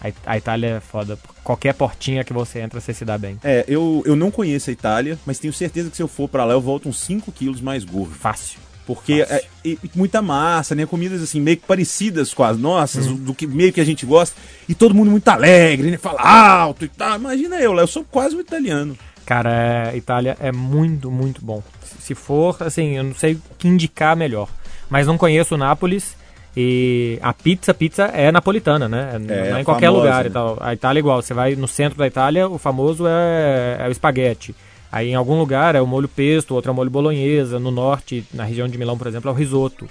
[0.00, 1.18] A, It- a Itália é foda.
[1.44, 3.38] Qualquer portinha que você entra, você se dá bem.
[3.44, 6.44] é, eu, eu não conheço a Itália, mas tenho certeza que se eu for pra
[6.44, 8.14] lá eu volto uns 5 quilos mais gordo.
[8.14, 8.58] Fácil.
[8.84, 10.84] Porque é, e muita massa, né?
[10.84, 14.34] Comidas assim, meio que parecidas com as nossas, do que meio que a gente gosta.
[14.68, 15.98] E todo mundo muito alegre, né?
[15.98, 17.16] Fala alto e tal.
[17.16, 18.98] Imagina eu lá, eu sou quase um italiano.
[19.24, 19.50] Cara,
[19.92, 21.62] é, Itália é muito, muito bom.
[21.98, 24.48] Se- for, assim, eu não sei o que indicar melhor.
[24.90, 26.16] Mas não conheço Nápoles.
[26.54, 29.18] E a pizza, pizza é napolitana, né?
[29.18, 30.28] não é em qualquer famosa, lugar né?
[30.28, 30.58] e tal.
[30.60, 31.22] A Itália é igual.
[31.22, 34.54] Você vai no centro da Itália, o famoso é, é o espaguete.
[34.90, 37.58] Aí em algum lugar é o molho pesto, outro é o molho bolonhesa.
[37.58, 39.88] No norte, na região de Milão, por exemplo, é o risoto.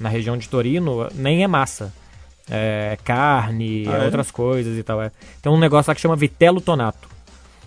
[0.00, 1.92] Na região de Torino, nem é massa.
[2.50, 4.04] É carne, Ah, é é?
[4.06, 5.00] outras coisas e tal.
[5.00, 5.12] É.
[5.40, 7.08] Tem um negócio lá que chama vitello tonato.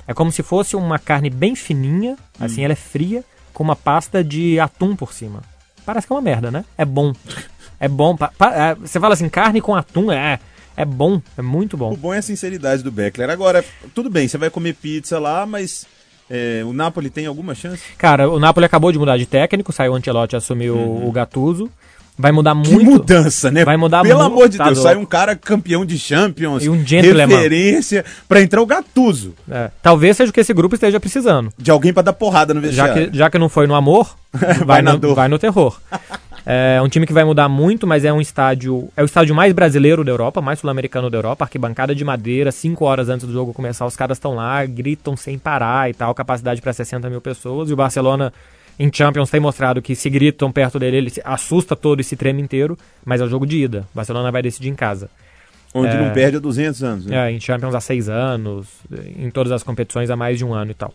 [0.08, 4.24] É como se fosse uma carne bem fininha, assim, ela é fria, com uma pasta
[4.24, 5.42] de atum por cima.
[5.86, 6.64] Parece que é uma merda, né?
[6.78, 7.14] É bom.
[7.78, 8.16] É bom.
[8.16, 10.40] pa- pa- é, você fala assim, carne com atum, é,
[10.78, 11.94] é bom, é muito O bom.
[11.96, 13.30] bom é a sinceridade do Beckler.
[13.30, 15.86] Agora, tudo bem, você vai comer pizza lá, mas
[16.30, 17.84] é, o Napoli tem alguma chance?
[17.98, 21.70] Cara, o Napoli acabou de mudar de técnico, saiu o Ancelotti, assumiu o Gattuso.
[22.18, 22.92] Vai mudar Que muito.
[22.92, 23.66] mudança, né?
[23.66, 26.70] vai mudar Pelo muito, amor de tá Deus, sai um cara campeão de Champions, E
[26.70, 27.28] um gentleman.
[27.28, 29.34] referência, pra entrar o Gattuso.
[29.52, 31.52] É, talvez seja o que esse grupo esteja precisando.
[31.58, 33.12] De alguém pra dar porrada no Já vestiário.
[33.12, 35.16] que, já que não foi no amor, vai, Vai na no, dor.
[35.16, 35.78] vai no terror.
[36.48, 38.88] É um time que vai mudar muito, mas é um estádio.
[38.96, 42.86] É o estádio mais brasileiro da Europa, mais sul-americano da Europa, arquibancada de madeira, 5
[42.86, 46.62] horas antes do jogo começar, os caras estão lá, gritam sem parar e tal, capacidade
[46.62, 47.72] para 60 mil pessoas.
[47.72, 48.32] E o Barcelona
[48.80, 52.42] em Champions tem mostrado que se gritam perto dele, ele assusta todo e se treme
[52.42, 53.88] inteiro, mas é o jogo de ida.
[53.94, 55.10] O Barcelona vai decidir em casa.
[55.74, 56.00] Onde É.
[56.02, 57.06] não perde há 200 anos.
[57.06, 57.18] Né?
[57.18, 58.68] É, em Champions há seis anos,
[59.18, 60.94] em todas as competições há mais de um ano e tal.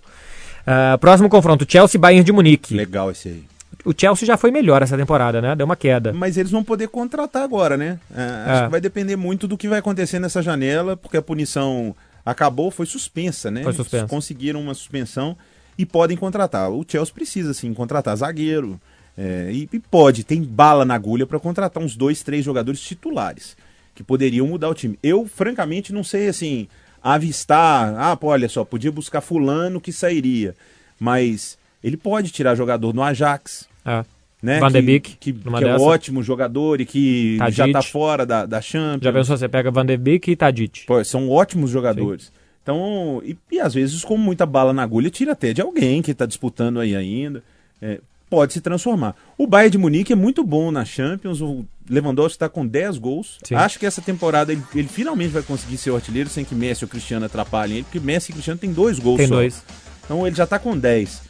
[0.67, 2.75] Ah, próximo confronto, Chelsea-Bayern de Munique.
[2.75, 3.45] Legal esse aí.
[3.85, 5.55] O Chelsea já foi melhor essa temporada, né?
[5.57, 6.13] Deu uma queda.
[6.13, 7.99] Mas eles vão poder contratar agora, né?
[8.15, 8.65] É, acho É.
[8.67, 12.85] que vai depender muito do que vai acontecer nessa janela, porque a punição acabou, foi
[12.85, 13.63] suspensa, né?
[13.63, 14.03] Foi suspensa.
[14.05, 15.35] Eles conseguiram uma suspensão
[15.81, 16.71] e podem contratar.
[16.71, 18.81] O Chelsea precisa, sim, contratar zagueiro.
[19.17, 23.57] é, e, e pode, tem bala na agulha para contratar uns dois, três jogadores titulares
[23.95, 24.99] que poderiam mudar o time.
[25.03, 26.69] Eu, francamente, não sei assim,
[27.03, 27.95] avistar.
[27.99, 30.55] Ah, pô, olha só, podia buscar fulano que sairia.
[30.99, 34.05] Mas ele pode tirar jogador no Ajax É.
[34.43, 34.61] né?
[34.61, 37.83] Van de que, Beek, que, numa que é um ótimo jogador e que já tá
[37.83, 39.05] fora da, da Champions.
[39.05, 40.87] Já pensou, você pega Van de Beek e Tadic.
[40.87, 42.31] Pô, são ótimos jogadores.
[42.63, 46.13] Então, e, e às vezes com muita bala na agulha, tira até de alguém que
[46.15, 47.43] tá disputando aí ainda.
[47.81, 49.17] É, pode se transformar.
[49.37, 51.41] O Bayern de Munique é muito bom na Champions.
[51.41, 53.39] O Lewandowski está com 10 gols.
[53.43, 53.55] Sim.
[53.57, 56.85] Acho que essa temporada ele, ele finalmente vai conseguir ser o artilheiro sem que Messi
[56.85, 59.35] ou Cristiano atrapalhem ele, porque Messi e Cristiano tem dois gols Tem só.
[59.37, 59.63] dois.
[60.05, 61.23] Então ele já tá com 10.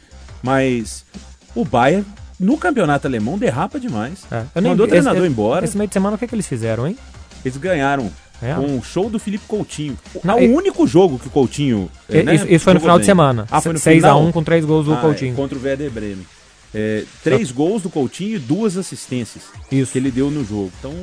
[0.43, 1.05] Mas
[1.55, 2.05] o Bayern,
[2.39, 4.25] no campeonato alemão, derrapa demais.
[4.31, 4.61] É.
[4.61, 5.65] Mandou o treinador esse- embora.
[5.65, 6.97] Esse meio de semana, o que, é que eles fizeram, hein?
[7.43, 8.55] Eles ganharam É.
[8.55, 9.97] com o show do Felipe Coutinho.
[10.23, 11.89] Não, é o único jogo que o Coutinho.
[12.09, 13.05] é, né, isso, isso foi no final de bem.
[13.05, 13.47] semana.
[13.51, 14.17] Ah, foi no 6 final?
[14.19, 15.35] a 1 com três gols do Ah, é, Coutinho.
[15.35, 16.25] contra o Werder Bremen.
[16.73, 19.91] É, três gols do Coutinho e duas assistências Isso.
[19.91, 20.71] que ele deu no jogo.
[20.79, 20.93] Então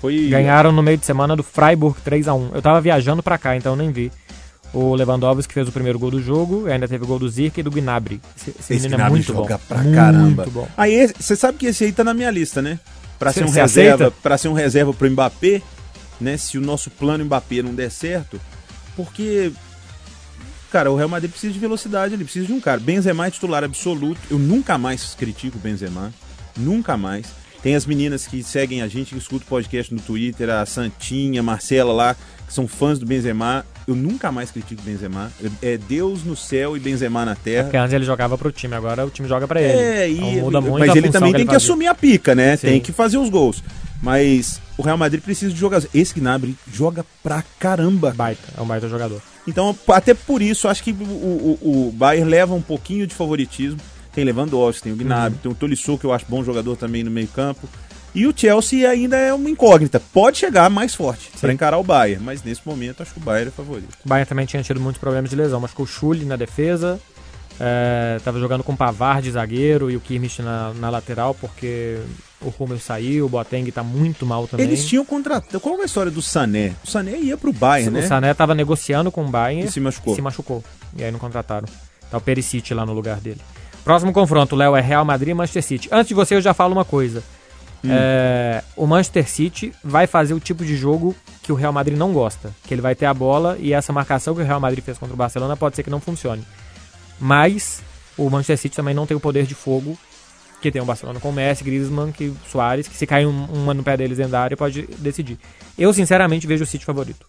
[0.00, 0.28] foi.
[0.28, 3.56] Ganharam no meio de semana do Freiburg 3 a 1 Eu tava viajando pra cá,
[3.56, 4.10] então eu nem vi.
[4.74, 7.60] O Lewandowski fez o primeiro gol do jogo, e ainda teve o gol do Zirk
[7.60, 8.20] e do Gnabry.
[8.34, 9.64] Esse, esse Esse menino é Gnabry muito joga bom.
[9.68, 10.46] pra muito caramba.
[10.50, 10.68] bom.
[10.78, 12.80] Aí você sabe que esse aí tá na minha lista, né?
[13.18, 15.60] Pra Cê- ser um reserva, para ser um reserva pro Mbappé,
[16.22, 16.36] né?
[16.36, 18.40] Se o nosso plano Mbappé não der certo,
[18.96, 19.52] porque
[20.70, 22.80] cara, o Real Madrid precisa de velocidade, ele precisa de um cara.
[22.80, 24.20] Benzema é titular absoluto.
[24.30, 26.12] Eu nunca mais critico o Benzema,
[26.56, 27.26] nunca mais.
[27.62, 31.40] Tem as meninas que seguem a gente, que escutam o podcast no Twitter, a Santinha,
[31.40, 33.64] a Marcela lá, que são fãs do Benzema.
[33.86, 35.30] Eu nunca mais critico o Benzema.
[35.60, 37.64] É Deus no céu e Benzema na terra.
[37.64, 39.78] Porque antes ele jogava pro time, agora o time joga pra ele.
[39.78, 41.56] É, e, Então muda muito mas ele também tem que fazia.
[41.58, 42.56] assumir a pica, né?
[42.56, 42.66] Sim.
[42.66, 43.62] Tem que fazer os gols.
[44.02, 45.88] Mas o Real Madrid precisa de jogadores.
[45.94, 48.12] Esse Gnabry joga pra caramba.
[48.12, 49.22] Baita, é um baita jogador.
[49.46, 53.80] Então, até por isso, acho que o, o, o Bayern leva um pouquinho de favoritismo.
[54.12, 57.10] Tem Lewandowski, tem o Gnabry, tem o Tolisso, que eu acho bom jogador também no
[57.10, 57.68] meio campo.
[58.14, 59.98] E o Chelsea ainda é uma incógnita.
[59.98, 63.48] Pode chegar mais forte pra encarar o Bayern, mas nesse momento acho que o Bayern
[63.48, 63.96] é favorito.
[64.04, 65.60] O Bayern também tinha tido muitos problemas de lesão.
[65.60, 67.00] Machucou o Schulli na defesa.
[67.58, 72.00] É, tava jogando com o Pavard de zagueiro e o Kimmich na, na lateral, porque
[72.44, 74.66] o Rummel saiu, o Boateng tá muito mal também.
[74.66, 75.60] Eles tinham contratado.
[75.60, 76.72] Qual é a história do Sané?
[76.84, 78.06] O Sané ia pro Bayern, O né?
[78.06, 80.12] Sané tava negociando com o Bayern E se machucou.
[80.12, 80.64] e se machucou.
[80.96, 81.66] E aí não contrataram.
[82.10, 83.40] Tá o Perisic lá no lugar dele.
[83.84, 85.88] Próximo confronto, Léo, é Real Madrid e Manchester City.
[85.90, 87.22] Antes de você, eu já falo uma coisa.
[87.84, 87.88] Hum.
[87.90, 92.12] É, o Manchester City vai fazer o tipo de jogo que o Real Madrid não
[92.12, 92.54] gosta.
[92.64, 95.14] Que ele vai ter a bola e essa marcação que o Real Madrid fez contra
[95.14, 96.44] o Barcelona pode ser que não funcione.
[97.18, 97.82] Mas
[98.16, 99.98] o Manchester City também não tem o poder de fogo
[100.62, 103.74] que tem o Barcelona com o Messi, Griezmann, que Soares, que se cair um, uma
[103.74, 105.38] no pé deles dentro da área pode decidir.
[105.76, 107.26] Eu sinceramente vejo o City favorito.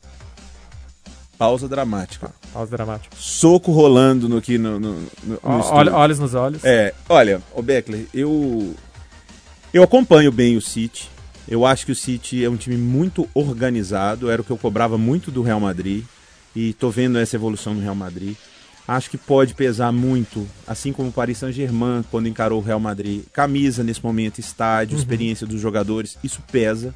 [1.38, 2.32] Pausa dramática.
[2.54, 3.15] Pausa dramática.
[3.17, 4.93] Soco rolando no, aqui no, no,
[5.24, 6.63] no, olha- olhos nos olhos.
[6.63, 8.74] É, olha, o Beckler, eu
[9.74, 11.10] eu acompanho bem o City.
[11.48, 14.98] Eu acho que o City é um time muito organizado, era o que eu cobrava
[14.98, 16.06] muito do Real Madrid
[16.56, 18.36] e tô vendo essa evolução no Real Madrid.
[18.88, 23.22] Acho que pode pesar muito, assim como o Paris Saint-Germain quando encarou o Real Madrid.
[23.32, 26.93] Camisa nesse momento, estádio, experiência dos jogadores, isso pesa.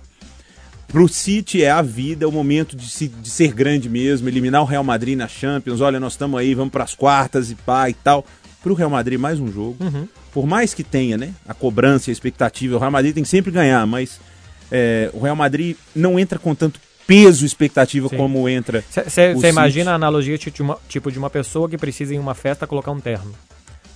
[0.87, 4.61] Pro City é a vida, é o momento de, se- de ser grande mesmo, eliminar
[4.61, 5.79] o Real Madrid na Champions.
[5.81, 8.25] Olha, nós estamos aí, vamos pras quartas e pá e tal.
[8.63, 9.77] Pro Real Madrid, mais um jogo.
[10.33, 13.51] Por mais que tenha, né, a cobrança a expectativa, o Real Madrid tem que sempre
[13.51, 14.19] ganhar, mas
[14.71, 18.17] é, o Real Madrid não entra com tanto peso expectativa Sim.
[18.17, 18.83] como entra.
[18.89, 22.19] Você o imagina a analogia tipo de, uma, tipo de uma pessoa que precisa em
[22.19, 23.33] uma festa colocar um terno.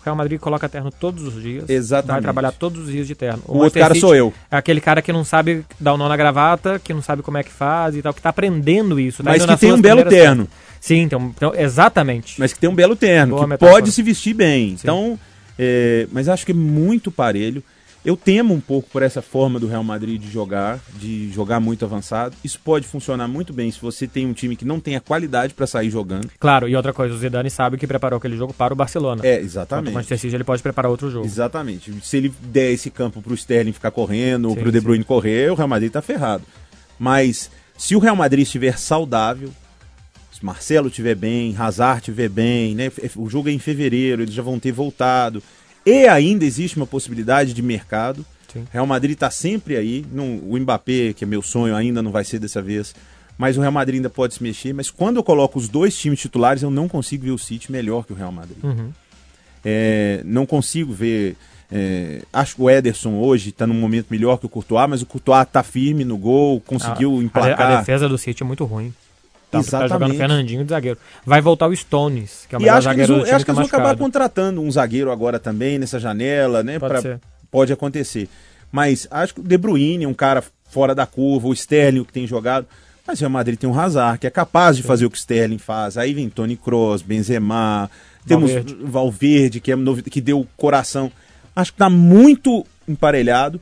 [0.01, 1.69] O Real Madrid coloca terno todos os dias.
[1.69, 2.13] Exatamente.
[2.13, 3.43] Vai trabalhar todos os dias de terno.
[3.45, 4.33] O outro Manchester cara City sou eu.
[4.49, 7.37] É aquele cara que não sabe dar o nó na gravata, que não sabe como
[7.37, 9.21] é que faz e tal, que tá aprendendo isso.
[9.21, 10.47] tá Mas que tem um belo terno.
[10.79, 12.39] Sim, um, então, exatamente.
[12.39, 13.79] Mas que tem um belo terno, Boa que metáfora.
[13.79, 14.71] pode se vestir bem.
[14.71, 15.19] Então,
[15.59, 17.63] é, mas acho que é muito parelho.
[18.03, 21.85] Eu temo um pouco por essa forma do Real Madrid de jogar, de jogar muito
[21.85, 22.35] avançado.
[22.43, 25.53] Isso pode funcionar muito bem se você tem um time que não tem a qualidade
[25.53, 26.27] para sair jogando.
[26.39, 29.21] Claro, e outra coisa, o Zidane sabe que preparou aquele jogo para o Barcelona.
[29.23, 29.93] É, Enquanto o exatamente.
[29.93, 31.25] Manchester City ele pode preparar outro jogo.
[31.27, 31.93] Exatamente.
[32.01, 34.83] Se ele der esse campo pro Sterling ficar correndo, ou Sim, pro De sim.
[34.83, 36.43] Bruyne correr, o Real Madrid tá ferrado.
[36.97, 39.51] Mas se o Real Madrid estiver saudável,
[40.31, 42.91] se Marcelo estiver bem, Hazard estiver bem, né?
[43.15, 45.43] O jogo é em fevereiro, eles já vão ter voltado.
[45.85, 48.25] E ainda existe uma possibilidade de mercado.
[48.51, 48.65] Sim.
[48.71, 50.05] Real Madrid tá sempre aí.
[50.11, 52.93] Não, o Mbappé, que é meu sonho, ainda não vai ser dessa vez.
[53.37, 54.73] Mas o Real Madrid ainda pode se mexer.
[54.73, 58.05] Mas quando eu coloco os dois times titulares, eu não consigo ver o City melhor
[58.05, 58.57] que o Real Madrid.
[58.63, 58.91] Uhum.
[59.63, 61.35] É, não consigo ver.
[61.71, 65.05] é, acho que o Ederson hoje está num momento melhor que o Courtois, mas o
[65.05, 67.79] Courtois tá firme no gol, conseguiu A- A, emplacar.
[67.79, 68.93] defesa do City é muito ruim.
[69.51, 70.97] Tá, tá jogando Fernandinho de zagueiro.
[71.25, 73.45] Vai voltar o Stones, que é o E melhor eles zagueiro vão, do time acho
[73.45, 76.79] que eles vão acabar contratando um zagueiro agora também nessa janela, né?
[76.79, 77.01] Pode pra-
[77.51, 78.27] pode acontecer.
[78.71, 82.13] Mas acho que o De Bruyne é um cara fora da curva, o Sterling que
[82.13, 82.65] tem jogado.
[83.05, 85.19] Mas o Real Madrid tem um Hazard, que é capaz de fazer o que o
[85.19, 85.97] Sterling faz.
[85.97, 87.89] Aí vem Tony Kroos, Benzema,
[88.25, 88.77] temos Valverde.
[88.85, 89.75] Valverde, que, é
[90.09, 91.11] que deu coração.
[91.53, 93.59] Acho que tá muito emparelhado.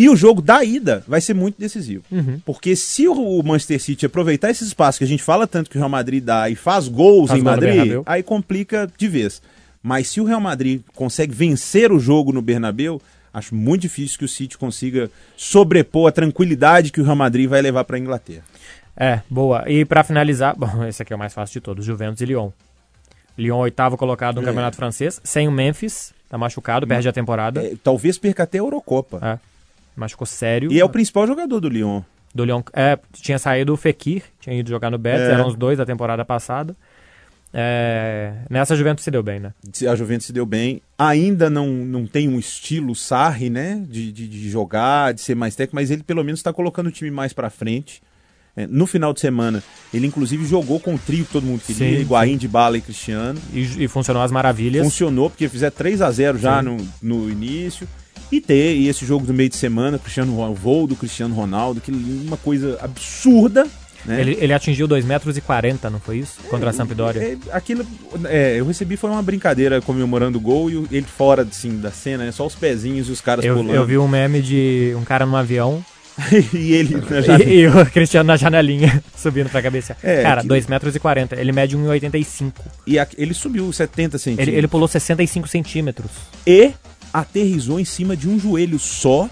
[0.00, 2.02] E o jogo da ida vai ser muito decisivo.
[2.10, 2.40] Uhum.
[2.42, 5.78] Porque se o Manchester City aproveitar esse espaço que a gente fala tanto que o
[5.78, 9.42] Real Madrid dá e faz gols Faz em gol Madrid, aí complica de vez.
[9.82, 12.98] Mas se o Real Madrid consegue vencer o jogo no Bernabéu,
[13.30, 17.60] acho muito difícil que o City consiga sobrepor a tranquilidade que o Real Madrid vai
[17.60, 18.44] levar para a Inglaterra.
[18.96, 19.70] É, boa.
[19.70, 22.48] E pra finalizar, bom, esse aqui é o mais fácil de todos, Juventus e Lyon.
[23.36, 24.44] Lyon oitavo colocado no É.
[24.46, 27.62] Campeonato Francês, sem o Memphis, tá machucado, perde a temporada.
[27.62, 29.18] É, talvez perca até a Eurocopa.
[29.22, 29.49] É.
[29.96, 30.72] Machucou sério.
[30.72, 32.02] E é o principal jogador do Lyon.
[32.34, 32.62] do Lyon.
[32.72, 35.32] É, tinha saído o Fekir, tinha ido jogar no Betis, É.
[35.32, 36.76] eram os dois da temporada passada.
[37.52, 39.52] É, nessa Juventus se deu bem, né?
[39.90, 40.80] A Juventus se deu bem.
[40.96, 43.82] Ainda não, não tem um estilo Sarri, né?
[43.88, 46.92] De, de, de jogar, de ser mais técnico, mas ele pelo menos está colocando o
[46.92, 48.00] time mais para frente.
[48.56, 49.62] É, no final de semana,
[49.94, 52.80] ele inclusive jogou com o trio que todo mundo queria, Sim, Higuaín, de Bala e
[52.80, 53.40] Cristiano.
[53.52, 54.84] E, e funcionou às maravilhas.
[54.84, 57.86] Funcionou, porque fizer 3 a 0 já no, no início.
[58.32, 61.80] E ter e esse jogo do meio de semana, Cristiano, o voo do Cristiano Ronaldo,
[61.80, 63.66] que uma coisa absurda.
[64.04, 64.20] Né?
[64.20, 66.38] Ele, ele atingiu 2,40 metros, e 40, não foi isso?
[66.48, 67.20] Contra a Sampdoria.
[67.22, 67.84] É, aquilo,
[68.24, 72.24] é, eu recebi foi uma brincadeira comemorando o gol e ele fora assim, da cena,
[72.24, 72.32] né?
[72.32, 73.74] Só os pezinhos e os caras Eu, pulando.
[73.74, 75.84] eu vi um meme de um cara num avião
[76.54, 77.44] e ele na janela.
[77.50, 79.94] e, e o Cristiano na janelinha subindo pra cabeça.
[80.02, 81.38] É, cara, que- 2,40 metros, e 40.
[81.40, 82.52] ele mede 1,85.
[82.86, 84.48] E a- ele subiu 70 centímetros.
[84.48, 86.10] Ele, ele pulou 65 centímetros.
[86.46, 86.72] E
[87.12, 89.28] aterrizou em cima de um joelho só,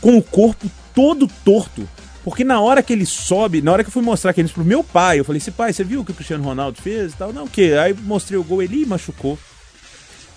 [0.00, 1.88] com o corpo todo torto.
[2.24, 4.82] Porque na hora que ele sobe, na hora que eu fui mostrar aqueles pro meu
[4.82, 7.32] pai, eu falei assim, pai, você viu o que o Cristiano Ronaldo fez e tal?
[7.32, 7.74] Não, o quê?
[7.80, 9.38] Aí mostrei o gol, ele "Ih, machucou.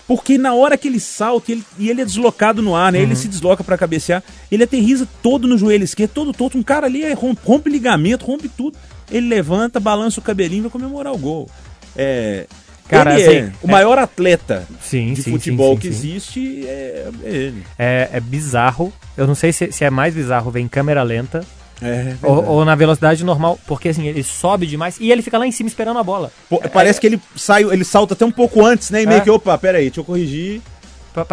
[0.06, 3.00] Porque na hora que ele salta, ele, e ele é deslocado no ar, né?
[3.00, 6.58] Ele se desloca pra cabecear, ele aterriza todo no joelho esquerdo, todo torto.
[6.58, 8.76] Um cara ali é, rompe, rompe ligamento, rompe tudo.
[9.08, 11.48] Ele levanta, balança o cabelinho e vai comemorar o gol.
[11.96, 12.46] É,
[12.90, 16.64] Cara, ele é assim, o é- maior atleta Sim, de sim, futebol sim, que existe
[16.66, 17.64] é, é ele.
[17.78, 18.92] É, é bizarro.
[19.16, 21.44] Eu não sei se, se é mais bizarro ver em câmera lenta
[21.82, 25.46] É, ou, ou na velocidade normal, porque assim, ele sobe demais e ele fica lá
[25.46, 26.30] em cima esperando a bola.
[26.48, 29.02] Pô, Parece que ele sai, ele salta até um pouco antes, né?
[29.02, 29.20] E meio É.
[29.22, 30.60] que, opa, pera aí, deixa eu corrigir.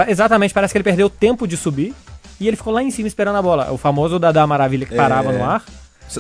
[0.07, 1.93] Exatamente, parece que ele perdeu tempo de subir
[2.39, 3.71] e ele ficou lá em cima esperando a bola.
[3.71, 5.37] O famoso Dadá Maravilha que parava É.
[5.37, 5.63] no ar.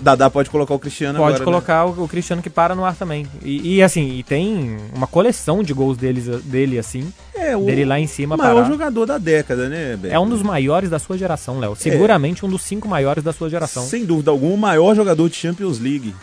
[0.01, 1.45] Dadá pode colocar o Cristiano Pode agora, né?
[1.45, 3.25] colocar o, o Cristiano que para no ar também.
[3.41, 7.85] E, e, assim, e tem uma coleção de gols deles, dele assim, É, o dele
[7.85, 8.67] lá em cima maior parar.
[8.67, 10.13] jogador da década, né, Beto?
[10.13, 11.75] É um dos maiores da sua geração, Léo.
[11.75, 13.83] Seguramente um dos cinco maiores da sua geração.
[13.85, 16.13] Sem dúvida alguma, o maior jogador de Champions League.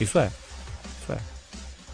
[0.00, 0.30] Isso é.
[1.02, 1.18] Isso é.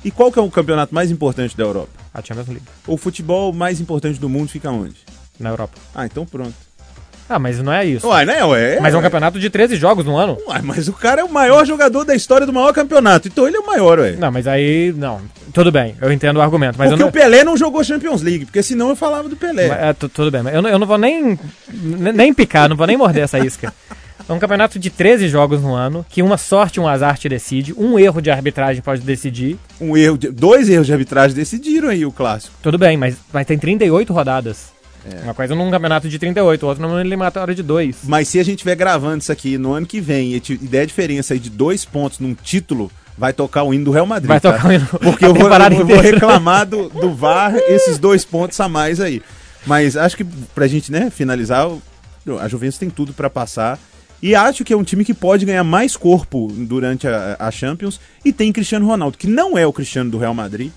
[0.05, 1.91] E qual que é o campeonato mais importante da Europa?
[2.15, 2.65] A Champions League.
[2.87, 4.97] O futebol mais importante do mundo fica onde?
[5.39, 5.79] Na Europa.
[5.95, 6.55] Ah, então pronto.
[7.35, 8.07] Ah, mas não é isso.
[8.07, 8.45] Uai, né?
[8.45, 9.05] Ué, Mas é um ué.
[9.05, 10.37] campeonato de 13 jogos no ano.
[10.47, 13.29] Uai, mas o cara é o maior jogador da história do maior campeonato.
[13.29, 14.13] Então ele é o maior, ué.
[14.13, 14.93] Não, mas aí.
[14.97, 15.21] Não.
[15.53, 16.77] Tudo bem, eu entendo o argumento.
[16.79, 17.09] Mas porque não.
[17.09, 19.69] o Pelé não jogou Champions League, porque senão eu falava do Pelé.
[19.69, 21.39] Mas, é, tu- tudo bem, mas eu não, eu não vou nem,
[21.73, 23.73] nem nem picar, não vou nem morder essa isca.
[24.29, 27.75] É um campeonato de 13 jogos no ano, que uma sorte, um azar te decide,
[27.77, 29.59] um erro de arbitragem pode decidir.
[29.81, 32.55] Um erro, de- dois erros de arbitragem decidiram aí o clássico.
[32.63, 34.72] Tudo bem, mas, mas tem 38 rodadas.
[35.11, 35.23] É.
[35.25, 37.99] Uma coisa num campeonato de 38, outra numa eliminatória de 2.
[38.05, 41.35] Mas se a gente estiver gravando isso aqui no ano que vem e der diferença
[41.35, 44.29] aí de dois pontos num título, vai tocar o hino do Real Madrid.
[44.29, 44.53] Vai tá?
[44.53, 48.25] tocar o hino- Porque a eu vou, eu vou reclamar do, do VAR esses dois
[48.25, 49.23] pontos a mais aí.
[49.67, 51.69] Mas acho que pra gente né, finalizar,
[52.41, 53.79] a Juventus tem tudo pra passar.
[54.23, 58.01] E acho que é um time que pode ganhar mais corpo durante a, a Champions.
[58.25, 60.71] E tem Cristiano Ronaldo, que não é o Cristiano do Real Madrid.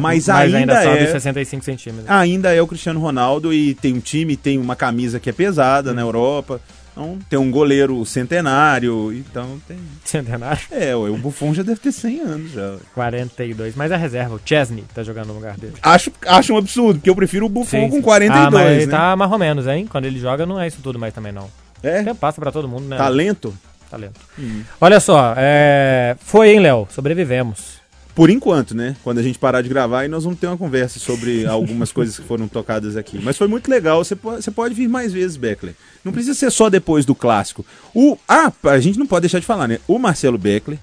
[0.00, 2.10] Mas ainda sobe é- 65 centímetros.
[2.10, 5.92] Ainda é o Cristiano Ronaldo e tem um time, tem uma camisa que é pesada
[5.92, 6.60] na Europa.
[6.92, 9.12] Então, tem um goleiro centenário.
[9.12, 9.76] Então tem.
[10.02, 12.70] Centenário, É, o Buffon já deve ter 100 anos já.
[12.70, 12.78] ué.
[12.94, 13.76] 42.
[13.76, 15.74] Mas a reserva, o Chesney, tá jogando no lugar dele.
[15.82, 18.02] Acho, acho um absurdo, porque eu prefiro o Buffon Sim, com sim.
[18.02, 18.90] 42, ah, mas ele né?
[18.96, 19.86] tá mais ou menos, hein?
[19.86, 21.50] Quando ele joga, não é isso tudo mais também, não.
[21.82, 22.96] É, Tempo passa pra todo mundo, né?
[22.96, 23.54] talento.
[23.90, 24.18] Talento.
[24.80, 26.16] Olha só, é...
[26.18, 26.88] foi, hein, Léo?
[26.90, 27.76] Sobrevivemos.
[28.16, 28.96] Por enquanto, né?
[29.04, 32.18] Quando a gente parar de gravar, aí nós vamos ter uma conversa sobre algumas coisas
[32.18, 33.20] que foram tocadas aqui.
[33.22, 34.02] Mas foi muito legal.
[34.02, 35.74] Você pode, você pode vir mais vezes, Beckler.
[36.02, 37.64] Não precisa ser só depois do clássico.
[37.94, 39.78] O, ah, a gente não pode deixar de falar, né?
[39.86, 40.78] O Marcelo Beckler,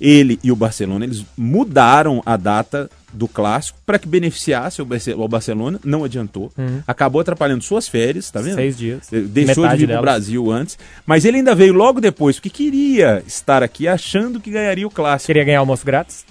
[0.00, 5.12] ele e o Barcelona, eles mudaram a data do clássico para que beneficiasse o Barce-
[5.14, 5.78] o Barcelona.
[5.84, 6.50] Não adiantou.
[6.86, 8.54] Acabou atrapalhando suas férias, tá vendo?
[8.54, 9.12] Seis dias.
[9.12, 10.02] Ele Deixou Metade de vir pro.
[10.02, 14.86] Brasil antes, mas ele ainda veio logo depois, porque queria estar aqui achando que ganharia
[14.86, 15.26] o clássico.
[15.26, 16.24] Queria ganhar almoço grátis?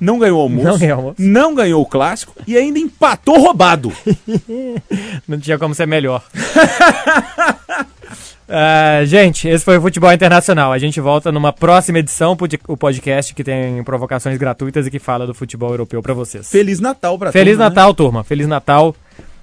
[0.00, 0.68] Não ganhou o almoço.
[0.68, 1.16] Não ganhou almoço.
[1.18, 3.92] não ganhou o clássico e ainda empatou roubado.
[5.26, 6.22] Não tinha como ser melhor.
[8.48, 10.72] Ah, gente, esse foi o Futebol Internacional.
[10.72, 12.36] A gente volta numa próxima edição,
[12.68, 16.48] o podcast que tem provocações gratuitas e que fala do futebol europeu pra vocês.
[16.48, 17.68] Feliz Natal pra Feliz turma, né?
[17.68, 18.22] Natal, turma.
[18.22, 18.94] Feliz Natal.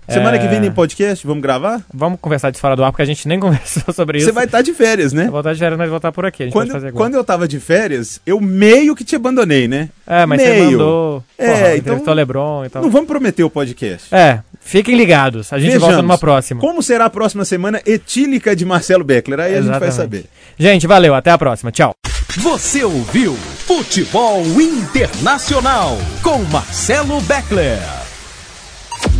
[0.07, 1.81] Semana É, que vem tem podcast, vamos gravar?
[1.93, 4.27] Vamos conversar de fora do ar, porque a gente nem conversou sobre isso.
[4.27, 5.21] Você vai estar de férias, né?
[5.23, 6.43] Eu vou voltar de férias, mas voltar por aqui.
[6.43, 9.67] A gente pode fazer Quando, quando eu tava de férias, eu meio que te abandonei,
[9.67, 9.89] né?
[10.05, 10.53] É, mas meio.
[10.53, 11.23] você mandou.
[11.37, 12.81] É, Porra, então- Lebron e tal.
[12.83, 14.13] Não vamos prometer o podcast.
[14.13, 15.51] É, fiquem ligados.
[15.53, 16.03] A gente volta Vejamos.
[16.03, 16.59] numa próxima.
[16.59, 19.39] Como será a próxima semana etílica de Marcelo Beckler?
[19.39, 19.95] Aí a gente vai Exatamente.
[19.95, 20.25] saber.
[20.59, 21.15] Gente, valeu.
[21.15, 21.71] Até a próxima.
[21.71, 21.93] Tchau.
[22.37, 28.02] Você ouviu Futebol Internacional com Marcelo Beckler.